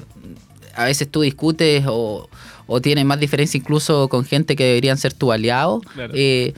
a 0.77 0.85
veces 0.85 1.09
tú 1.11 1.23
discutes 1.23 1.85
o, 1.87 2.29
o 2.67 2.81
tienes 2.81 3.05
más 3.05 3.21
diferencia 3.21 3.57
incluso 3.59 4.09
con 4.09 4.25
gente 4.25 4.57
que 4.57 4.65
deberían 4.65 4.99
ser 4.99 5.13
tu 5.15 5.33
aliado. 5.33 5.81
Claro. 5.95 6.13
Eh, 6.17 6.53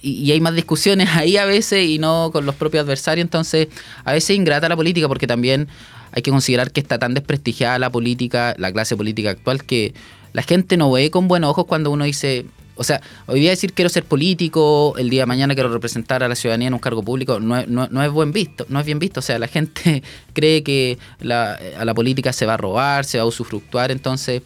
y, 0.00 0.12
y 0.22 0.32
hay 0.32 0.40
más 0.40 0.54
discusiones 0.54 1.08
ahí 1.12 1.36
a 1.36 1.44
veces 1.44 1.86
y 1.86 1.98
no 1.98 2.30
con 2.32 2.46
los 2.46 2.54
propios 2.54 2.84
adversarios. 2.84 3.24
Entonces, 3.24 3.68
a 4.04 4.12
veces 4.12 4.30
es 4.30 4.36
ingrata 4.36 4.68
la 4.68 4.76
política 4.76 5.08
porque 5.08 5.26
también 5.26 5.68
hay 6.12 6.22
que 6.22 6.30
considerar 6.30 6.70
que 6.70 6.80
está 6.80 6.98
tan 6.98 7.12
desprestigiada 7.12 7.78
la 7.78 7.90
política, 7.90 8.54
la 8.58 8.72
clase 8.72 8.96
política 8.96 9.30
actual, 9.30 9.64
que 9.64 9.94
la 10.32 10.42
gente 10.42 10.76
no 10.76 10.90
ve 10.92 11.10
con 11.10 11.28
buenos 11.28 11.50
ojos 11.50 11.66
cuando 11.66 11.90
uno 11.90 12.04
dice. 12.04 12.46
O 12.76 12.84
sea, 12.84 13.00
hoy 13.26 13.40
día 13.40 13.50
decir 13.50 13.72
quiero 13.72 13.88
ser 13.88 14.04
político, 14.04 14.94
el 14.98 15.10
día 15.10 15.22
de 15.22 15.26
mañana 15.26 15.54
quiero 15.54 15.72
representar 15.72 16.22
a 16.22 16.28
la 16.28 16.34
ciudadanía 16.34 16.68
en 16.68 16.74
un 16.74 16.80
cargo 16.80 17.02
público, 17.02 17.40
no 17.40 17.66
no, 17.66 17.88
no 17.90 18.02
es 18.02 18.10
buen 18.10 18.32
visto, 18.32 18.66
no 18.68 18.78
es 18.78 18.86
bien 18.86 18.98
visto. 18.98 19.20
O 19.20 19.22
sea, 19.22 19.38
la 19.38 19.48
gente 19.48 20.02
cree 20.32 20.62
que 20.62 20.98
la, 21.20 21.58
a 21.78 21.84
la 21.84 21.94
política 21.94 22.32
se 22.32 22.46
va 22.46 22.54
a 22.54 22.56
robar, 22.58 23.04
se 23.04 23.18
va 23.18 23.24
a 23.24 23.26
usufructuar, 23.26 23.90
entonces 23.90 24.42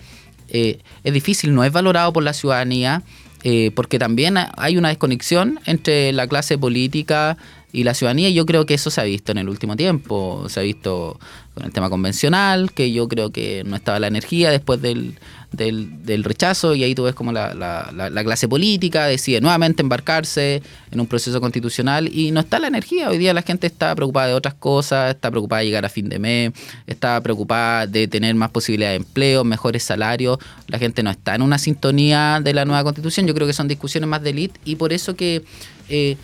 eh, 0.49 0.79
es 1.05 1.13
difícil, 1.13 1.55
no 1.55 1.65
es 1.65 1.73
valorado 1.73 2.13
por 2.13 2.23
la 2.23 2.33
ciudadanía, 2.33 3.03
eh, 3.43 3.71
porque 3.75 3.99
también 3.99 4.37
hay 4.57 4.77
una 4.77 4.89
desconexión 4.89 5.61
entre 5.67 6.13
la 6.13 6.27
clase 6.27 6.59
política 6.59 7.37
y 7.73 7.85
la 7.85 7.95
ciudadanía, 7.95 8.29
y 8.29 8.35
yo 8.35 8.47
creo 8.47 8.67
que 8.67 8.75
eso 8.75 8.91
se 8.91 9.01
ha 9.01 9.05
visto 9.05 9.33
en 9.33 9.39
el 9.39 9.49
último 9.49 9.77
tiempo. 9.77 10.47
Se 10.49 10.61
ha 10.61 10.63
visto 10.63 11.19
el 11.64 11.73
tema 11.73 11.90
convencional, 11.90 12.73
que 12.73 12.93
yo 12.93 13.09
creo 13.09 13.31
que 13.31 13.62
no 13.64 13.76
estaba 13.76 13.99
la 13.99 14.07
energía 14.07 14.50
después 14.50 14.81
del, 14.83 15.19
del, 15.52 16.04
del 16.04 16.25
rechazo, 16.25 16.75
y 16.75 16.85
ahí 16.85 16.95
tú 16.95 17.04
ves 17.04 17.15
como 17.15 17.32
la, 17.32 17.54
la- 17.54 17.91
la- 17.95 18.11
la 18.11 18.25
clase 18.25 18.49
política 18.49 19.06
decide 19.06 19.41
nuevamente 19.41 19.82
embarcarse 19.82 20.63
en 20.91 21.00
un 21.00 21.06
proceso 21.06 21.41
constitucional, 21.41 22.08
y 22.13 22.30
no 22.30 22.41
está 22.41 22.58
la 22.58 22.69
energía. 22.69 23.08
Hoy 23.11 23.19
día 23.19 23.35
la 23.35 23.43
gente 23.43 23.67
está 23.67 23.95
preocupada 23.95 24.28
de 24.28 24.35
otras 24.35 24.54
cosas, 24.54 25.11
está 25.15 25.30
preocupada 25.30 25.61
de 25.61 25.67
llegar 25.67 25.85
a 25.85 25.89
fin 25.89 26.08
de 26.08 26.19
mes, 26.19 26.52
está 26.87 27.21
preocupada 27.21 27.87
de 27.87 28.08
tener 28.08 28.35
más 28.35 28.50
posibilidades 28.50 28.99
de 29.00 29.06
empleo, 29.06 29.45
mejores 29.45 29.82
salarios. 29.82 30.39
La 30.69 30.78
gente 30.78 31.02
no 31.02 31.11
está 31.11 31.35
en 31.35 31.43
una 31.43 31.58
sintonía 31.58 32.41
de 32.43 32.54
la 32.54 32.65
nueva 32.65 32.85
constitución. 32.85 33.26
Yo 33.26 33.35
creo 33.35 33.47
que 33.47 33.52
son 33.52 33.69
discusiones 33.69 34.08
más 34.08 34.23
de 34.23 34.30
élite, 34.30 34.61
y 34.65 34.76
por 34.76 34.93
eso 34.93 35.15
que... 35.17 35.43
eh, 35.89 36.17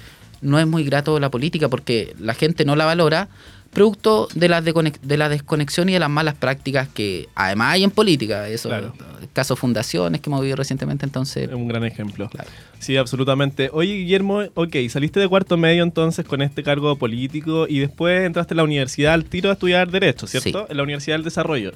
no 0.42 0.60
es 0.60 0.66
muy 0.66 0.84
grato 0.84 1.18
la 1.18 1.30
política 1.30 1.70
porque 1.70 2.14
la 2.20 2.34
gente 2.34 2.66
no 2.66 2.76
la 2.76 2.84
valora, 2.84 3.28
producto 3.76 4.26
de 4.34 4.48
la, 4.48 4.62
de 4.62 5.16
la 5.18 5.28
desconexión 5.28 5.90
y 5.90 5.92
de 5.92 5.98
las 5.98 6.08
malas 6.08 6.34
prácticas 6.34 6.88
que 6.88 7.28
además 7.34 7.74
hay 7.74 7.84
en 7.84 7.90
política. 7.90 8.48
Eso, 8.48 8.70
Claro. 8.70 8.94
caso 9.34 9.54
fundaciones 9.54 10.22
que 10.22 10.30
hemos 10.30 10.40
vivido 10.40 10.56
recientemente, 10.56 11.04
entonces... 11.04 11.46
Es 11.50 11.54
un 11.54 11.68
gran 11.68 11.84
ejemplo. 11.84 12.26
Claro. 12.30 12.48
Sí, 12.78 12.96
absolutamente. 12.96 13.70
Oye, 13.72 13.94
Guillermo, 13.94 14.42
ok, 14.54 14.76
saliste 14.88 15.18
de 15.18 15.28
cuarto 15.28 15.56
medio 15.56 15.82
entonces 15.82 16.24
con 16.24 16.42
este 16.42 16.62
cargo 16.62 16.96
político 16.96 17.66
y 17.68 17.78
después 17.80 18.24
entraste 18.26 18.54
a 18.54 18.56
la 18.58 18.64
universidad 18.64 19.14
al 19.14 19.24
tiro 19.24 19.50
a 19.50 19.54
estudiar 19.54 19.90
Derecho, 19.90 20.26
¿cierto? 20.26 20.60
Sí. 20.60 20.66
En 20.70 20.76
la 20.76 20.82
Universidad 20.82 21.16
del 21.16 21.24
Desarrollo. 21.24 21.72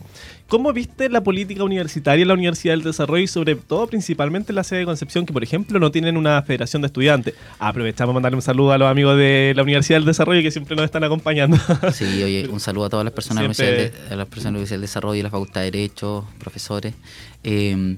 ¿Cómo 0.46 0.72
viste 0.72 1.08
la 1.08 1.22
política 1.22 1.64
universitaria 1.64 2.22
en 2.22 2.28
la 2.28 2.34
Universidad 2.34 2.74
del 2.74 2.82
Desarrollo 2.82 3.22
y 3.22 3.28
sobre 3.28 3.54
todo 3.56 3.86
principalmente 3.86 4.52
en 4.52 4.56
la 4.56 4.64
sede 4.64 4.80
de 4.80 4.84
Concepción, 4.84 5.24
que 5.26 5.32
por 5.32 5.42
ejemplo 5.42 5.78
no 5.80 5.90
tienen 5.90 6.16
una 6.16 6.42
federación 6.42 6.82
de 6.82 6.86
estudiantes? 6.86 7.34
Aprovechamos 7.58 8.08
para 8.10 8.14
mandarle 8.14 8.36
un 8.36 8.42
saludo 8.42 8.72
a 8.72 8.78
los 8.78 8.88
amigos 8.90 9.16
de 9.16 9.52
la 9.56 9.62
Universidad 9.62 9.98
del 9.98 10.06
Desarrollo 10.06 10.42
que 10.42 10.50
siempre 10.50 10.76
nos 10.76 10.84
están 10.84 11.02
acompañando. 11.04 11.56
Sí, 11.92 12.22
oye, 12.22 12.46
un 12.48 12.60
saludo 12.60 12.84
a 12.86 12.90
todas 12.90 13.04
las 13.04 13.12
personas, 13.14 13.56
Siempre- 13.56 13.90
de- 13.90 14.12
a 14.14 14.16
las 14.16 14.26
personas 14.26 14.44
de 14.44 14.44
la 14.44 14.50
Universidad 14.50 14.74
del 14.76 14.80
Desarrollo 14.82 15.18
y 15.20 15.22
la 15.22 15.30
Facultad 15.30 15.60
de 15.62 15.70
Derecho, 15.70 16.26
profesores. 16.38 16.94
Eh, 17.42 17.96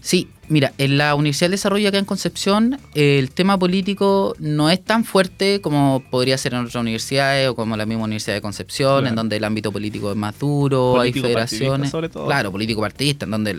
sí, 0.00 0.28
mira, 0.48 0.72
en 0.78 0.98
la 0.98 1.14
Universidad 1.14 1.46
del 1.46 1.52
Desarrollo 1.52 1.88
acá 1.88 1.98
en 1.98 2.04
Concepción, 2.04 2.78
el 2.94 3.30
tema 3.30 3.58
político 3.58 4.34
no 4.38 4.70
es 4.70 4.82
tan 4.82 5.04
fuerte 5.04 5.60
como 5.60 6.02
podría 6.10 6.36
ser 6.38 6.54
en 6.54 6.60
otras 6.60 6.74
universidades 6.76 7.48
o 7.48 7.54
como 7.54 7.76
la 7.76 7.86
misma 7.86 8.04
Universidad 8.04 8.34
de 8.34 8.40
Concepción, 8.40 9.00
Claro. 9.00 9.08
en 9.08 9.14
donde 9.16 9.36
el 9.36 9.44
ámbito 9.44 9.72
político 9.72 10.10
es 10.10 10.16
más 10.16 10.38
duro, 10.38 11.00
hay 11.00 11.10
Político 11.12 11.26
federaciones. 11.26 11.90
sobre 11.90 12.08
todo. 12.08 12.26
Claro, 12.26 12.52
político 12.52 12.80
partidista, 12.80 13.24
en 13.24 13.30
donde 13.30 13.54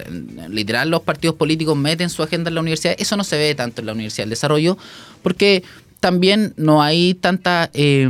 literal 0.50 0.90
los 0.90 1.02
partidos 1.02 1.36
políticos 1.36 1.76
meten 1.78 2.10
su 2.10 2.24
agenda 2.24 2.50
en 2.50 2.56
la 2.56 2.62
universidad. 2.62 2.96
Eso 2.98 3.18
no 3.18 3.24
se 3.24 3.38
ve 3.38 3.56
tanto 3.56 3.82
en 3.82 3.88
la 3.88 3.94
Universidad 3.94 4.24
del 4.24 4.32
Desarrollo, 4.32 4.78
porque 5.24 5.64
también 6.00 6.54
no 6.58 6.82
hay 6.84 7.14
tanta. 7.16 7.70
eh, 7.74 8.08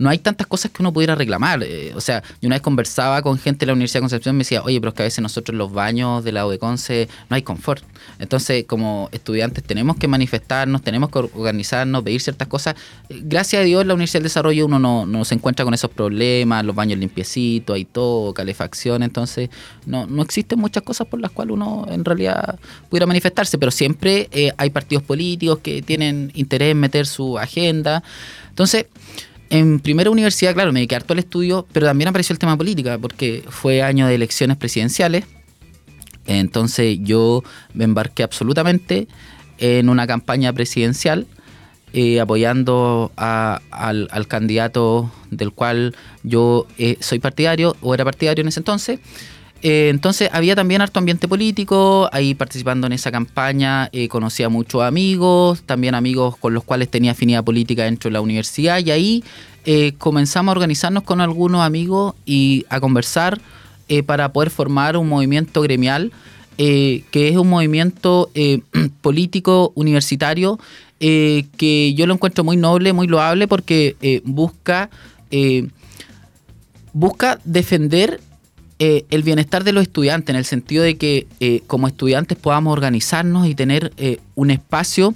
no 0.00 0.08
hay 0.08 0.18
tantas 0.18 0.46
cosas 0.46 0.70
que 0.70 0.82
uno 0.82 0.92
pudiera 0.92 1.14
reclamar. 1.14 1.62
eh, 1.62 1.92
o 1.94 2.00
sea, 2.00 2.22
yo 2.40 2.46
una 2.46 2.56
vez 2.56 2.62
conversaba 2.62 3.20
con 3.20 3.38
gente 3.38 3.60
de 3.60 3.66
la 3.66 3.74
Universidad 3.74 3.98
de 4.00 4.04
Concepción 4.04 4.34
y 4.34 4.38
me 4.38 4.40
decía, 4.44 4.62
oye, 4.62 4.80
pero 4.80 4.88
es 4.88 4.94
que 4.94 5.02
a 5.02 5.04
veces 5.04 5.22
nosotros 5.22 5.52
en 5.52 5.58
los 5.58 5.72
baños 5.72 6.24
de 6.24 6.32
la 6.32 6.46
U 6.46 6.50
de 6.50 6.58
Conce 6.58 7.06
no 7.28 7.36
hay 7.36 7.42
confort. 7.42 7.84
Entonces, 8.18 8.64
como 8.66 9.10
estudiantes 9.12 9.62
tenemos 9.62 9.96
que 9.96 10.08
manifestarnos, 10.08 10.80
tenemos 10.80 11.10
que 11.10 11.18
or- 11.18 11.30
organizarnos, 11.34 12.02
pedir 12.02 12.22
ciertas 12.22 12.48
cosas. 12.48 12.76
Gracias 13.10 13.60
a 13.60 13.64
Dios 13.64 13.84
la 13.84 13.92
Universidad 13.92 14.20
del 14.20 14.24
Desarrollo 14.24 14.64
uno 14.64 14.78
no, 14.78 15.04
no 15.04 15.24
se 15.26 15.34
encuentra 15.34 15.66
con 15.66 15.74
esos 15.74 15.90
problemas, 15.90 16.64
los 16.64 16.74
baños 16.74 16.98
limpiecitos, 16.98 17.76
hay 17.76 17.84
todo, 17.84 18.32
calefacción, 18.32 19.02
entonces 19.02 19.50
no, 19.84 20.06
no 20.06 20.22
existen 20.22 20.58
muchas 20.58 20.82
cosas 20.82 21.06
por 21.08 21.20
las 21.20 21.30
cuales 21.30 21.52
uno 21.52 21.86
en 21.90 22.06
realidad 22.06 22.58
pudiera 22.88 23.06
manifestarse, 23.06 23.58
pero 23.58 23.70
siempre 23.70 24.28
eh, 24.32 24.50
hay 24.56 24.70
partidos 24.70 25.04
políticos 25.04 25.58
que 25.62 25.82
tienen 25.82 26.32
interés 26.34 26.72
en 26.72 26.80
meter 26.80 27.06
su 27.06 27.38
agenda. 27.38 28.02
Entonces, 28.48 28.86
en 29.50 29.80
primera 29.80 30.10
universidad, 30.10 30.54
claro, 30.54 30.72
me 30.72 30.80
dediqué 30.80 30.96
harto 30.96 31.12
al 31.12 31.18
estudio, 31.18 31.66
pero 31.72 31.86
también 31.86 32.08
apareció 32.08 32.32
el 32.32 32.38
tema 32.38 32.56
política, 32.56 32.98
porque 32.98 33.44
fue 33.48 33.82
año 33.82 34.06
de 34.06 34.14
elecciones 34.14 34.56
presidenciales. 34.56 35.24
Entonces 36.26 36.98
yo 37.02 37.42
me 37.74 37.84
embarqué 37.84 38.22
absolutamente 38.22 39.08
en 39.58 39.88
una 39.88 40.06
campaña 40.06 40.52
presidencial 40.52 41.26
eh, 41.92 42.20
apoyando 42.20 43.10
a- 43.16 43.60
al, 43.70 44.26
candidato 44.28 45.10
del 45.30 45.50
cual 45.50 45.96
yo 46.22 46.66
eh, 46.78 46.96
soy 47.00 47.18
partidario 47.18 47.76
o 47.80 47.92
era 47.94 48.04
partidario 48.04 48.42
en 48.42 48.48
ese 48.48 48.60
entonces. 48.60 49.00
Eh, 49.62 49.90
entonces 49.90 50.30
había 50.32 50.56
también 50.56 50.80
harto 50.80 50.98
ambiente 50.98 51.28
político, 51.28 52.08
ahí 52.12 52.34
participando 52.34 52.86
en 52.86 52.94
esa 52.94 53.10
campaña 53.10 53.90
eh, 53.92 54.08
conocía 54.08 54.48
muchos 54.48 54.82
amigos, 54.82 55.62
también 55.64 55.94
amigos 55.94 56.36
con 56.38 56.54
los 56.54 56.64
cuales 56.64 56.90
tenía 56.90 57.12
afinidad 57.12 57.44
política 57.44 57.84
dentro 57.84 58.08
de 58.08 58.14
la 58.14 58.22
universidad 58.22 58.78
y 58.78 58.90
ahí 58.90 59.24
eh, 59.66 59.92
comenzamos 59.98 60.52
a 60.52 60.52
organizarnos 60.52 61.02
con 61.02 61.20
algunos 61.20 61.60
amigos 61.60 62.14
y 62.24 62.64
a 62.70 62.80
conversar 62.80 63.38
eh, 63.88 64.02
para 64.02 64.32
poder 64.32 64.48
formar 64.48 64.96
un 64.96 65.08
movimiento 65.08 65.60
gremial 65.62 66.12
que 66.56 67.06
es 67.12 67.36
un 67.38 67.48
movimiento 67.48 68.30
político 69.00 69.72
universitario 69.74 70.58
que 70.98 71.94
yo 71.96 72.06
lo 72.06 72.12
encuentro 72.12 72.44
muy 72.44 72.58
noble, 72.58 72.92
muy 72.92 73.06
loable 73.06 73.48
porque 73.48 74.20
busca 74.26 74.90
busca 76.92 77.40
defender 77.44 78.20
eh, 78.82 79.04
el 79.10 79.22
bienestar 79.22 79.62
de 79.62 79.72
los 79.72 79.82
estudiantes 79.82 80.30
en 80.30 80.36
el 80.36 80.46
sentido 80.46 80.82
de 80.82 80.96
que 80.96 81.26
eh, 81.38 81.60
como 81.66 81.86
estudiantes 81.86 82.38
podamos 82.38 82.72
organizarnos 82.72 83.46
y 83.46 83.54
tener 83.54 83.92
eh, 83.98 84.18
un 84.34 84.50
espacio 84.50 85.14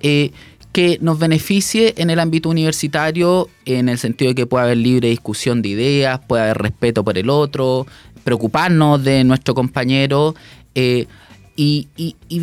eh, 0.00 0.32
que 0.72 0.98
nos 1.00 1.20
beneficie 1.20 1.94
en 1.96 2.10
el 2.10 2.18
ámbito 2.18 2.48
universitario, 2.48 3.48
en 3.66 3.88
el 3.88 3.98
sentido 3.98 4.30
de 4.30 4.34
que 4.34 4.46
pueda 4.46 4.64
haber 4.64 4.78
libre 4.78 5.10
discusión 5.10 5.62
de 5.62 5.68
ideas, 5.68 6.18
pueda 6.26 6.42
haber 6.42 6.58
respeto 6.58 7.04
por 7.04 7.16
el 7.16 7.30
otro, 7.30 7.86
preocuparnos 8.24 9.04
de 9.04 9.22
nuestro 9.22 9.54
compañero. 9.54 10.34
Y, 11.56 11.86
y- 11.96 12.16
y 12.28 12.40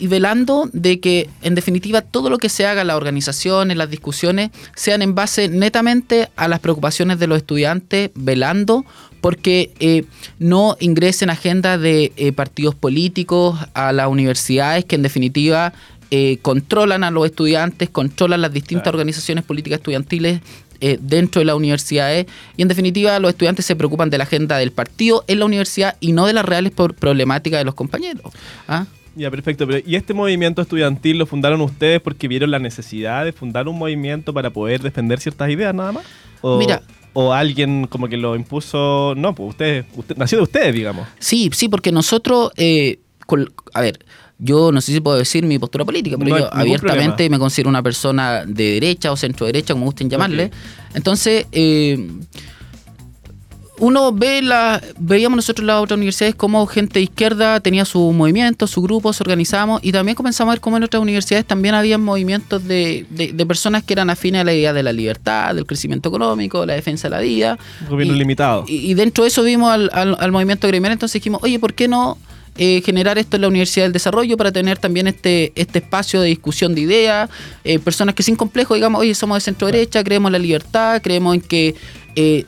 y- 0.00 0.06
velando 0.08 0.68
de 0.72 1.00
que, 1.00 1.28
en 1.42 1.54
definitiva, 1.54 2.02
todo 2.02 2.28
lo 2.28 2.38
que 2.38 2.48
se 2.48 2.66
haga, 2.66 2.84
las 2.84 2.96
organizaciones, 2.96 3.76
las 3.76 3.88
discusiones, 3.90 4.50
sean 4.76 5.00
en 5.02 5.14
base 5.14 5.48
netamente 5.48 6.28
a 6.36 6.48
las 6.48 6.60
preocupaciones 6.60 7.18
de 7.18 7.26
los 7.26 7.38
estudiantes, 7.38 8.10
velando 8.14 8.84
porque 9.22 9.72
eh, 9.80 10.04
no 10.38 10.76
ingresen 10.80 11.30
agendas 11.30 11.80
de 11.80 12.12
eh, 12.16 12.32
partidos 12.32 12.74
políticos 12.74 13.58
a 13.72 13.92
las 13.92 14.08
universidades 14.08 14.84
que, 14.84 14.96
en 14.96 15.02
definitiva, 15.02 15.72
eh, 16.10 16.38
controlan 16.42 17.04
a 17.04 17.10
los 17.10 17.24
estudiantes, 17.24 17.88
controlan 17.88 18.42
las 18.42 18.52
distintas 18.52 18.82
Claro. 18.82 18.96
organizaciones 18.98 19.44
políticas 19.44 19.78
estudiantiles 19.78 20.40
eh, 20.82 20.98
dentro 21.00 21.38
de 21.38 21.44
las 21.44 21.54
universidades 21.54 22.26
y 22.56 22.62
en 22.62 22.68
definitiva 22.68 23.18
los 23.20 23.30
estudiantes 23.30 23.64
se 23.64 23.76
preocupan 23.76 24.10
de 24.10 24.18
la 24.18 24.24
agenda 24.24 24.58
del 24.58 24.72
partido 24.72 25.24
en 25.28 25.38
la 25.38 25.44
universidad 25.44 25.96
y 26.00 26.10
no 26.10 26.26
de 26.26 26.32
las 26.32 26.44
reales 26.44 26.72
problemáticas 26.72 27.60
de 27.60 27.64
los 27.64 27.74
compañeros. 27.74 28.32
¿Ah? 28.66 28.86
Ya, 29.14 29.30
perfecto. 29.30 29.66
Pero, 29.66 29.82
¿Y 29.86 29.94
este 29.94 30.12
movimiento 30.12 30.60
estudiantil 30.60 31.18
lo 31.18 31.26
fundaron 31.26 31.60
ustedes 31.60 32.00
porque 32.00 32.26
vieron 32.26 32.50
la 32.50 32.58
necesidad 32.58 33.24
de 33.24 33.32
fundar 33.32 33.68
un 33.68 33.78
movimiento 33.78 34.34
para 34.34 34.50
poder 34.50 34.82
defender 34.82 35.20
ciertas 35.20 35.50
ideas 35.50 35.72
nada 35.72 35.92
más? 35.92 36.04
¿O, 36.40 36.58
Mira. 36.58 36.82
¿O 37.12 37.32
alguien 37.32 37.86
como 37.86 38.08
que 38.08 38.16
lo 38.16 38.34
impuso? 38.34 39.14
No, 39.16 39.34
pues 39.36 39.50
ustedes, 39.50 39.84
usted, 39.94 40.16
nació 40.16 40.38
de 40.38 40.44
ustedes, 40.44 40.74
digamos. 40.74 41.06
Sí, 41.20 41.48
sí, 41.52 41.68
porque 41.68 41.92
nosotros, 41.92 42.50
eh, 42.56 42.98
a 43.72 43.80
ver, 43.80 44.04
yo 44.44 44.72
no 44.72 44.80
sé 44.80 44.92
si 44.92 45.00
puedo 45.00 45.16
decir 45.18 45.44
mi 45.44 45.58
postura 45.58 45.84
política, 45.84 46.16
pero 46.18 46.30
No 46.30 46.38
yo 46.38 46.52
abiertamente 46.54 47.12
problema. 47.16 47.34
me 47.36 47.38
considero 47.38 47.70
una 47.70 47.82
persona 47.82 48.44
de 48.44 48.72
derecha 48.74 49.12
o 49.12 49.16
centro 49.16 49.46
derecha, 49.46 49.72
como 49.74 49.86
gusten 49.86 50.10
llamarle. 50.10 50.50
Entonces, 50.94 51.46
eh, 51.52 52.08
uno 53.78 54.12
ve 54.12 54.42
la, 54.42 54.80
veíamos 54.98 55.36
nosotros 55.36 55.66
las 55.66 55.82
otras 55.82 55.96
universidades 55.96 56.36
como 56.36 56.64
gente 56.66 57.00
de 57.00 57.04
izquierda 57.04 57.58
tenía 57.58 57.84
su 57.84 58.12
movimiento, 58.12 58.66
su 58.68 58.80
grupo, 58.80 59.12
se 59.12 59.22
organizamos 59.24 59.80
y 59.82 59.90
también 59.90 60.14
comenzamos 60.14 60.52
a 60.52 60.54
ver 60.54 60.60
cómo 60.60 60.76
en 60.76 60.84
otras 60.84 61.02
universidades 61.02 61.46
también 61.46 61.74
había 61.74 61.98
movimientos 61.98 62.62
de, 62.68 63.06
de- 63.10 63.32
de 63.32 63.46
personas 63.46 63.82
que 63.82 63.94
eran 63.94 64.08
afines 64.10 64.42
a 64.42 64.44
la 64.44 64.52
idea 64.54 64.72
de 64.72 64.82
la 64.84 64.92
libertad, 64.92 65.54
del 65.54 65.66
crecimiento 65.66 66.10
económico, 66.10 66.64
la 66.64 66.74
defensa 66.74 67.08
de 67.08 67.16
la 67.16 67.20
vida. 67.22 67.58
Un 67.82 67.88
gobierno 67.88 68.14
Y- 68.14 68.18
limitado. 68.18 68.64
y, 68.68 68.90
y 68.90 68.94
dentro 68.94 69.24
de 69.24 69.28
eso 69.28 69.42
vimos 69.42 69.72
al, 69.72 69.90
al- 69.92 70.16
al 70.20 70.30
movimiento 70.30 70.68
gremial, 70.68 70.92
entonces 70.92 71.14
dijimos, 71.14 71.40
oye, 71.42 71.58
¿por 71.58 71.74
qué 71.74 71.88
no 71.88 72.18
eh, 72.56 72.82
generar 72.84 73.18
esto 73.18 73.36
en 73.36 73.42
la 73.42 73.48
Universidad 73.48 73.86
del 73.86 73.92
Desarrollo 73.92 74.36
para 74.36 74.52
tener 74.52 74.78
también 74.78 75.06
este, 75.06 75.52
este 75.54 75.78
espacio 75.78 76.20
de 76.20 76.28
discusión 76.28 76.74
de 76.74 76.82
ideas, 76.82 77.30
eh, 77.64 77.78
personas 77.78 78.14
que 78.14 78.22
sin 78.22 78.36
complejo 78.36 78.74
digamos, 78.74 79.00
oye, 79.00 79.14
somos 79.14 79.36
de 79.36 79.40
centro 79.40 79.66
derecha, 79.66 80.04
creemos 80.04 80.28
en 80.28 80.32
la 80.32 80.38
libertad, 80.38 81.00
creemos 81.02 81.34
en 81.34 81.40
que... 81.40 81.74
Eh, 82.16 82.44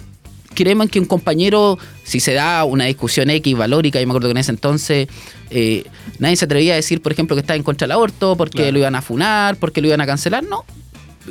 creemos 0.54 0.84
en 0.84 0.90
que 0.90 1.00
un 1.00 1.06
compañero, 1.06 1.78
si 2.04 2.20
se 2.20 2.32
da 2.32 2.62
una 2.64 2.84
discusión 2.84 3.28
X 3.28 3.56
valórica, 3.56 4.00
yo 4.00 4.06
me 4.06 4.12
acuerdo 4.12 4.28
que 4.28 4.32
en 4.32 4.38
ese 4.38 4.52
entonces 4.52 5.08
eh, 5.50 5.84
nadie 6.20 6.36
se 6.36 6.44
atrevía 6.44 6.74
a 6.74 6.76
decir, 6.76 7.02
por 7.02 7.10
ejemplo, 7.10 7.34
que 7.36 7.40
está 7.40 7.56
en 7.56 7.64
contra 7.64 7.86
del 7.86 7.92
aborto, 7.92 8.36
porque 8.36 8.58
Claro. 8.58 8.72
lo 8.72 8.78
iban 8.78 8.94
a 8.94 9.02
funar, 9.02 9.56
porque 9.56 9.80
lo 9.80 9.88
iban 9.88 10.00
a 10.00 10.06
cancelar, 10.06 10.44
no. 10.44 10.64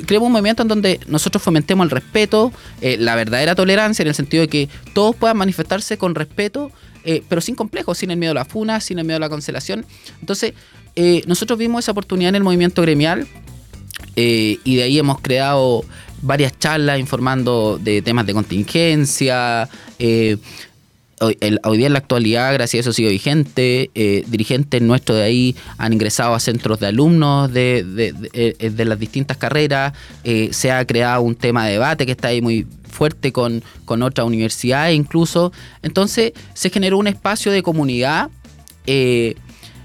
Creemos 0.06 0.26
un 0.26 0.32
movimiento 0.32 0.62
en 0.62 0.68
donde 0.68 1.00
nosotros 1.06 1.42
fomentemos 1.42 1.84
el 1.84 1.90
respeto, 1.90 2.52
eh, 2.80 2.96
la 2.98 3.14
verdadera 3.14 3.54
tolerancia, 3.54 4.02
en 4.02 4.08
el 4.08 4.14
sentido 4.14 4.42
de 4.42 4.48
que 4.48 4.68
todos 4.92 5.14
puedan 5.16 5.36
manifestarse 5.36 5.96
con 5.96 6.14
respeto, 6.14 6.70
eh, 7.04 7.22
pero 7.28 7.40
sin 7.40 7.54
complejos, 7.54 7.98
sin 7.98 8.10
el 8.10 8.16
miedo 8.16 8.32
a 8.32 8.34
la 8.34 8.44
funa, 8.44 8.80
sin 8.80 8.98
el 8.98 9.04
miedo 9.04 9.18
a 9.18 9.20
la 9.20 9.28
cancelación. 9.28 9.84
Entonces, 10.20 10.54
eh, 10.96 11.22
nosotros 11.26 11.58
vimos 11.58 11.84
esa 11.84 11.92
oportunidad 11.92 12.30
en 12.30 12.36
el 12.36 12.44
movimiento 12.44 12.82
gremial 12.82 13.26
eh, 14.16 14.58
y 14.64 14.76
de 14.76 14.82
ahí 14.84 14.98
hemos 14.98 15.20
creado 15.20 15.84
varias 16.22 16.58
charlas 16.58 16.98
informando 16.98 17.78
de 17.78 18.00
temas 18.00 18.26
de 18.26 18.32
contingencia. 18.32 19.68
hoy, 21.20 21.36
día 21.76 21.86
en 21.86 21.92
la 21.92 21.98
actualidad, 21.98 22.54
gracias 22.54 22.78
a 22.78 22.80
eso 22.88 22.92
sigue 22.94 23.10
vigente. 23.10 23.90
dirigentes 24.26 24.80
nuestros 24.80 25.18
de 25.18 25.24
ahí 25.24 25.56
han 25.76 25.92
ingresado 25.92 26.34
a 26.34 26.40
centros 26.40 26.80
de 26.80 26.86
alumnos 26.86 27.52
de, 27.52 28.74
las 28.76 28.98
distintas 28.98 29.36
carreras. 29.36 29.92
se 30.52 30.72
ha 30.72 30.86
creado 30.86 31.20
un 31.22 31.34
tema 31.34 31.66
de 31.66 31.72
debate 31.72 32.06
que 32.06 32.12
está 32.12 32.28
ahí 32.28 32.40
muy 32.40 32.66
fuerte 32.94 33.32
con, 33.32 33.62
con 33.84 34.02
otras 34.02 34.26
universidades 34.26 34.96
incluso. 34.96 35.52
Entonces 35.82 36.32
se 36.54 36.70
generó 36.70 36.96
un 36.98 37.06
espacio 37.08 37.52
de 37.52 37.62
comunidad. 37.62 38.30
eh, 38.86 39.34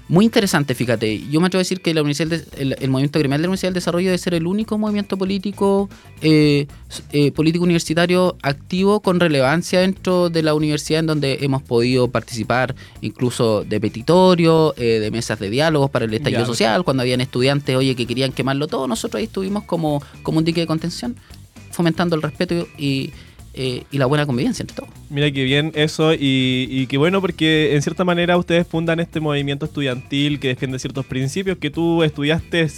muy 0.08 0.24
interesante, 0.24 0.74
fíjate. 0.74 1.20
Yo 1.30 1.40
me 1.40 1.46
atrevo 1.46 1.60
a 1.60 1.62
decir 1.66 1.80
que 1.82 1.94
la 1.94 2.00
Universidad 2.02 2.28
del- 2.30 2.72
el, 2.72 2.76
el 2.82 2.90
movimiento 2.90 3.20
gremial 3.20 3.38
de 3.40 3.42
la 3.44 3.50
Universidad 3.50 3.68
del 3.68 3.74
Desarrollo 3.74 4.06
debe 4.06 4.18
ser 4.18 4.34
el 4.34 4.44
único 4.44 4.76
movimiento 4.76 5.16
político, 5.16 5.88
eh, 6.20 6.66
eh, 7.12 7.30
político 7.30 7.62
universitario 7.62 8.36
activo 8.42 8.98
con 9.02 9.20
relevancia 9.20 9.78
dentro 9.78 10.28
de 10.28 10.42
la 10.42 10.54
universidad 10.54 10.98
en 10.98 11.06
donde 11.06 11.38
hemos 11.42 11.62
podido 11.62 12.08
participar 12.08 12.74
incluso 13.02 13.62
de 13.62 13.78
petitorios, 13.80 14.74
eh, 14.78 14.98
de 14.98 15.10
mesas 15.12 15.38
de 15.38 15.48
diálogos 15.48 15.90
para 15.90 16.06
el 16.06 16.12
estallido 16.12 16.40
Ya. 16.42 16.46
social, 16.46 16.82
cuando 16.82 17.02
habían 17.02 17.20
estudiantes, 17.20 17.76
oye, 17.76 17.94
que 17.94 18.04
querían 18.04 18.32
quemarlo 18.32 18.66
todo, 18.66 18.88
nosotros 18.88 19.20
ahí 19.20 19.26
estuvimos 19.26 19.62
como, 19.62 20.02
como 20.24 20.38
un 20.38 20.44
dique 20.44 20.60
de 20.60 20.66
contención, 20.66 21.14
fomentando 21.80 22.14
el 22.14 22.22
respeto 22.22 22.68
y, 22.76 23.10
eh, 23.54 23.84
y 23.90 23.96
la 23.96 24.04
buena 24.04 24.26
convivencia 24.26 24.62
entre 24.62 24.76
todos. 24.76 24.90
Mira 25.08 25.30
qué 25.30 25.44
bien 25.44 25.72
eso 25.74 26.12
y 26.12 26.86
qué 26.88 26.98
bueno 26.98 27.20
porque 27.22 27.74
en 27.74 27.80
cierta 27.80 28.04
manera 28.04 28.36
ustedes 28.36 28.66
fundan 28.66 29.00
este 29.00 29.18
movimiento 29.20 29.64
estudiantil 29.64 30.38
que 30.38 30.48
defiende 30.48 30.78
ciertos 30.78 31.06
principios 31.06 31.56
que 31.56 31.70
tú 31.70 32.02
estudiaste 32.02 32.68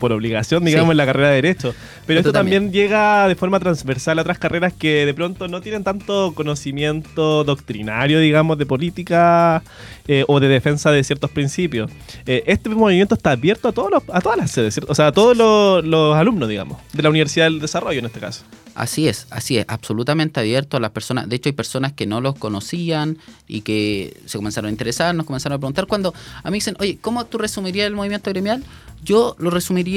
por 0.00 0.10
obligación, 0.12 0.64
digamos, 0.64 0.88
Sí. 0.88 0.90
en 0.90 0.96
la 0.96 1.06
carrera 1.06 1.28
de 1.28 1.34
Derecho. 1.36 1.74
Pero 2.06 2.18
Esto 2.18 2.30
esto 2.30 2.32
también. 2.32 2.72
llega 2.72 3.28
de 3.28 3.36
forma 3.36 3.60
transversal 3.60 4.18
a 4.18 4.22
otras 4.22 4.38
carreras 4.38 4.72
que 4.72 5.06
de 5.06 5.14
pronto 5.14 5.46
no 5.46 5.60
tienen 5.60 5.84
tanto 5.84 6.32
conocimiento 6.34 7.44
doctrinario, 7.44 8.18
digamos, 8.18 8.58
de 8.58 8.66
política 8.66 9.62
eh, 10.08 10.24
o 10.26 10.40
de 10.40 10.48
defensa 10.48 10.90
de 10.90 11.04
ciertos 11.04 11.30
principios. 11.30 11.90
Eh, 12.26 12.42
este 12.46 12.68
movimiento 12.70 13.14
está 13.14 13.30
abierto 13.32 13.68
a, 13.68 13.72
todos 13.72 13.90
los, 13.92 14.02
a 14.12 14.20
todas 14.20 14.38
las 14.38 14.50
sedes, 14.50 14.74
¿cierto? 14.74 14.90
o 14.90 14.94
sea, 14.94 15.08
a 15.08 15.12
todos 15.12 15.36
los, 15.36 15.84
los 15.84 16.16
alumnos, 16.16 16.48
digamos, 16.48 16.78
de 16.92 17.02
la 17.02 17.10
Universidad 17.10 17.44
del 17.44 17.60
Desarrollo 17.60 17.98
en 18.00 18.06
este 18.06 18.18
caso. 18.18 18.42
Así 18.74 19.08
es, 19.08 19.26
así 19.30 19.58
es, 19.58 19.64
absolutamente 19.68 20.40
abierto 20.40 20.76
a 20.76 20.80
las 20.80 20.92
personas. 20.92 21.28
De 21.28 21.36
hecho, 21.36 21.48
hay 21.48 21.52
personas 21.52 21.92
que 21.92 22.06
no 22.06 22.20
los 22.20 22.36
conocían 22.36 23.18
y 23.48 23.60
que 23.62 24.16
se 24.26 24.38
comenzaron 24.38 24.68
a 24.68 24.70
interesar, 24.70 25.14
nos 25.14 25.26
comenzaron 25.26 25.56
a 25.56 25.58
preguntar. 25.58 25.86
Cuando 25.86 26.14
a 26.42 26.50
mí 26.50 26.58
dicen, 26.58 26.76
oye, 26.78 26.96
¿cómo 27.00 27.26
tú 27.26 27.36
resumirías 27.38 27.86
el 27.88 27.94
movimiento 27.94 28.30
gremial? 28.30 28.62
Yo 29.02 29.34
lo 29.38 29.50
resumiría, 29.50 29.89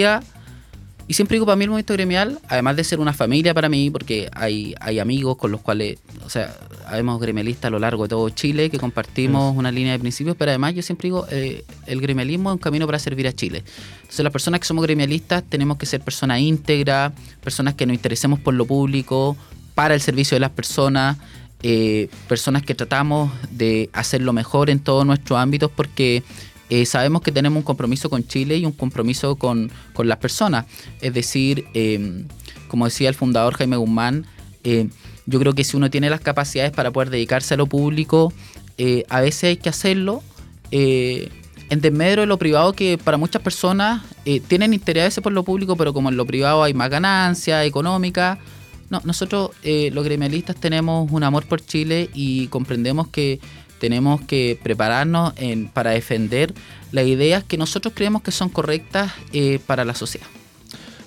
y 1.08 1.13
siempre 1.13 1.36
digo 1.36 1.45
para 1.45 1.58
mí 1.58 1.65
el 1.65 1.69
movimiento 1.69 1.93
gremial, 1.93 2.39
además 2.47 2.77
de 2.77 2.84
ser 2.84 2.99
una 2.99 3.13
familia 3.13 3.53
para 3.53 3.67
mí, 3.67 3.89
porque 3.89 4.29
hay, 4.34 4.73
hay 4.79 4.99
amigos 4.99 5.38
con 5.38 5.51
los 5.51 5.62
cuales, 5.62 5.99
o 6.25 6.29
sea, 6.29 6.56
habemos 6.88 7.19
gremialistas 7.19 7.65
a 7.65 7.69
lo 7.71 7.79
largo 7.79 8.03
de 8.03 8.10
todo 8.10 8.29
Chile 8.29 8.69
que 8.69 8.77
compartimos 8.77 9.56
una 9.56 9.71
línea 9.71 9.91
de 9.91 9.99
principios, 9.99 10.38
pero 10.38 10.51
además 10.51 10.73
yo 10.75 10.82
siempre 10.82 11.08
digo, 11.08 11.27
eh, 11.29 11.65
el 11.88 11.99
gremialismo 11.99 12.49
es 12.49 12.53
un 12.53 12.60
camino 12.60 12.86
para 12.86 12.99
servir 12.99 13.27
a 13.27 13.34
Chile. 13.34 13.63
Entonces 14.01 14.23
las 14.23 14.32
personas 14.32 14.62
que 14.62 14.65
somos 14.65 14.84
gremialistas 14.84 15.43
tenemos 15.43 15.77
que 15.77 15.86
ser 15.86 15.99
personas 16.01 16.39
íntegras, 16.39 17.12
personas 17.43 17.73
que 17.73 17.86
nos 17.86 17.95
interesemos 17.95 18.39
por 18.39 18.53
lo 18.53 18.65
público, 18.65 19.36
para 19.75 19.95
el 19.95 20.01
servicio 20.01 20.36
de 20.36 20.39
las 20.39 20.51
personas, 20.51 21.17
eh, 21.63 22.10
personas 22.29 22.63
que 22.63 22.75
tratamos 22.75 23.32
de 23.51 23.89
hacerlo 23.91 24.32
mejor 24.32 24.69
en 24.69 24.79
todos 24.79 25.06
nuestros 25.06 25.39
ámbitos 25.39 25.69
porque 25.71 26.23
eh, 26.69 26.86
sabemos 26.86 27.21
que 27.21 27.32
tenemos 27.32 27.58
un 27.58 27.63
compromiso 27.63 28.10
con 28.10 28.26
Chile 28.26 28.58
y 28.58 28.65
un 28.65 28.71
compromiso 28.71 29.36
con, 29.36 29.71
con 29.93 30.08
las 30.08 30.17
personas. 30.17 30.65
Es 31.02 31.13
decir, 31.13 31.65
eh, 31.73 32.26
como 32.67 32.86
decía 32.86 33.10
el 33.10 33.15
fundador 33.15 33.56
Jaime 33.56 33.78
Guzmán, 33.78 34.26
eh, 34.63 34.89
yo 35.26 35.39
creo 35.39 35.54
que 35.54 35.63
si 35.63 35.78
uno 35.78 35.89
tiene 35.89 36.10
las 36.10 36.21
capacidades 36.21 36.71
para 36.71 36.91
poder 36.91 37.10
dedicarse 37.10 37.54
a 37.54 37.58
lo 37.58 37.67
público, 37.67 38.34
eh, 38.78 39.04
a 39.10 39.21
veces 39.21 39.43
hay 39.43 39.58
que 39.58 39.69
hacerlo. 39.69 40.23
en 40.71 41.82
desmedro 41.82 42.21
de 42.21 42.28
lo 42.28 42.38
privado 42.38 42.73
que 42.73 42.97
para 42.97 43.17
muchas 43.17 43.41
personas 43.41 44.02
tienen 44.47 44.73
interés 44.73 45.19
por 45.21 45.32
lo 45.32 45.43
público, 45.43 45.76
pero 45.76 45.93
como 45.93 46.10
en 46.10 46.17
lo 46.17 46.26
privado 46.26 46.63
hay 46.63 46.73
más 46.73 46.89
ganancia 46.89 47.63
económica, 47.63 48.39
no, 48.89 49.02
nosotros 49.04 49.52
los 49.63 50.04
gremialistas 50.04 50.56
tenemos 50.56 51.12
un 51.12 51.23
amor 51.23 51.45
por 51.45 51.63
Chile 51.63 52.10
y 52.13 52.47
comprendemos 52.47 53.08
que 53.08 53.39
tenemos 53.79 54.21
que 54.21 54.57
prepararnos 54.63 55.33
en- 55.38 55.67
para 55.67 55.91
defender 55.91 56.53
las 56.91 57.05
ideas 57.05 57.43
que 57.43 57.57
nosotros 57.57 57.93
creemos 57.95 58.21
que 58.21 58.31
son 58.31 58.49
correctas 58.49 59.12
eh, 59.33 59.59
para 59.65 59.83
la 59.86 59.93
sociedad. 59.95 60.27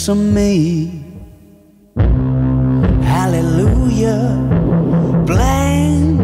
thinks 0.00 0.08
of 0.08 0.16
me. 0.16 1.04
Hallelujah, 3.04 4.38
blank 5.26 6.20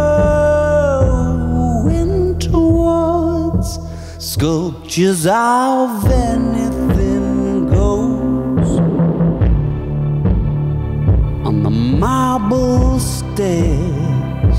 towards 2.38 3.78
sculptures 4.18 5.26
of 5.26 6.06
anything 6.06 6.61
marble 12.02 12.98
stairs. 12.98 14.58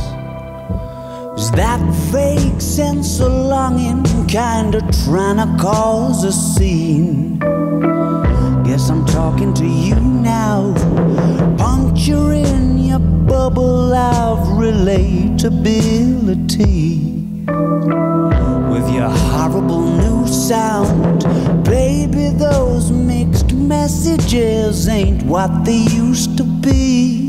Is 1.37 1.51
that 1.51 1.81
fake 2.09 2.61
sense 2.61 3.19
of 3.19 3.33
longing 3.33 4.03
kinda 4.27 4.79
trying 5.03 5.39
to 5.43 5.47
cause 5.61 6.23
a 6.23 6.31
scene? 6.31 7.39
Guess 8.63 8.89
I'm 8.89 9.05
talking 9.05 9.53
to 9.55 9.65
you 9.65 9.95
now, 10.35 10.73
puncturing 11.57 12.77
your 12.77 12.99
bubble 12.99 13.93
of 13.93 14.39
relatability 14.63 17.01
with 18.71 18.89
your 18.97 19.09
horrible 19.09 19.81
new 20.01 20.25
sound. 20.27 21.25
Baby, 21.65 22.29
those 22.29 22.89
mixed 22.89 23.51
messages 23.53 24.87
ain't 24.87 25.23
what 25.23 25.65
they 25.65 25.83
used 26.03 26.37
to 26.37 26.45
be. 26.45 27.22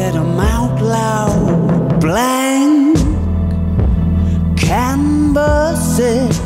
Said 0.00 0.14
them 0.14 0.40
out 0.40 0.80
loud, 0.80 2.00
blank 2.00 2.96
canvases 4.56 6.40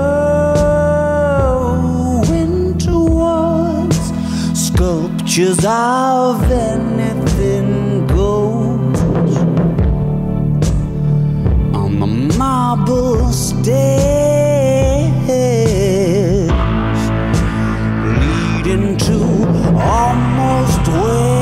towards 2.80 4.00
sculptures 4.56 5.64
of 5.64 6.42
anything 6.52 8.08
goes. 8.08 9.00
On 11.76 12.00
the 12.00 12.08
marble 12.36 13.32
stairs 13.32 14.24
away 20.94 21.33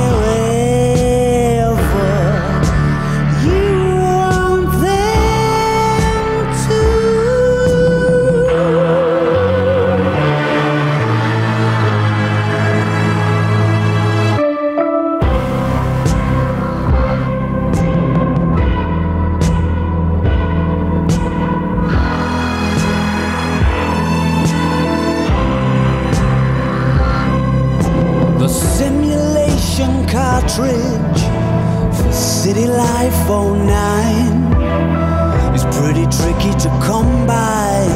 509 33.31 35.55
is 35.55 35.63
pretty 35.77 36.05
tricky 36.17 36.51
to 36.59 36.69
come 36.83 37.25
by. 37.25 37.87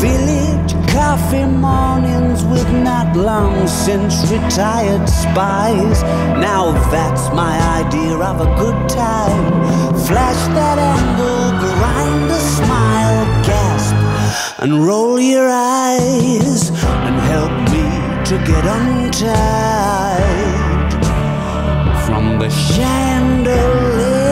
Village 0.00 0.72
coffee 0.88 1.44
mornings 1.44 2.42
with 2.44 2.66
not 2.72 3.14
long 3.14 3.68
since 3.68 4.14
retired 4.32 5.06
spies. 5.06 6.02
Now 6.48 6.72
that's 6.90 7.28
my 7.34 7.58
idea 7.82 8.16
of 8.16 8.40
a 8.40 8.46
good 8.62 8.88
time. 8.88 9.52
Flash 10.06 10.42
that 10.56 10.78
angle, 10.96 11.50
grind 11.64 12.30
a 12.30 12.40
smile, 12.56 13.26
gasp, 13.44 13.96
and 14.62 14.72
roll 14.86 15.20
your 15.20 15.46
eyes 15.46 16.70
and 17.06 17.16
help 17.32 17.52
me 17.74 17.86
to 18.30 18.34
get 18.50 18.64
untied 18.78 20.54
from 22.06 22.24
the 22.38 22.48
chandelier. 22.48 24.23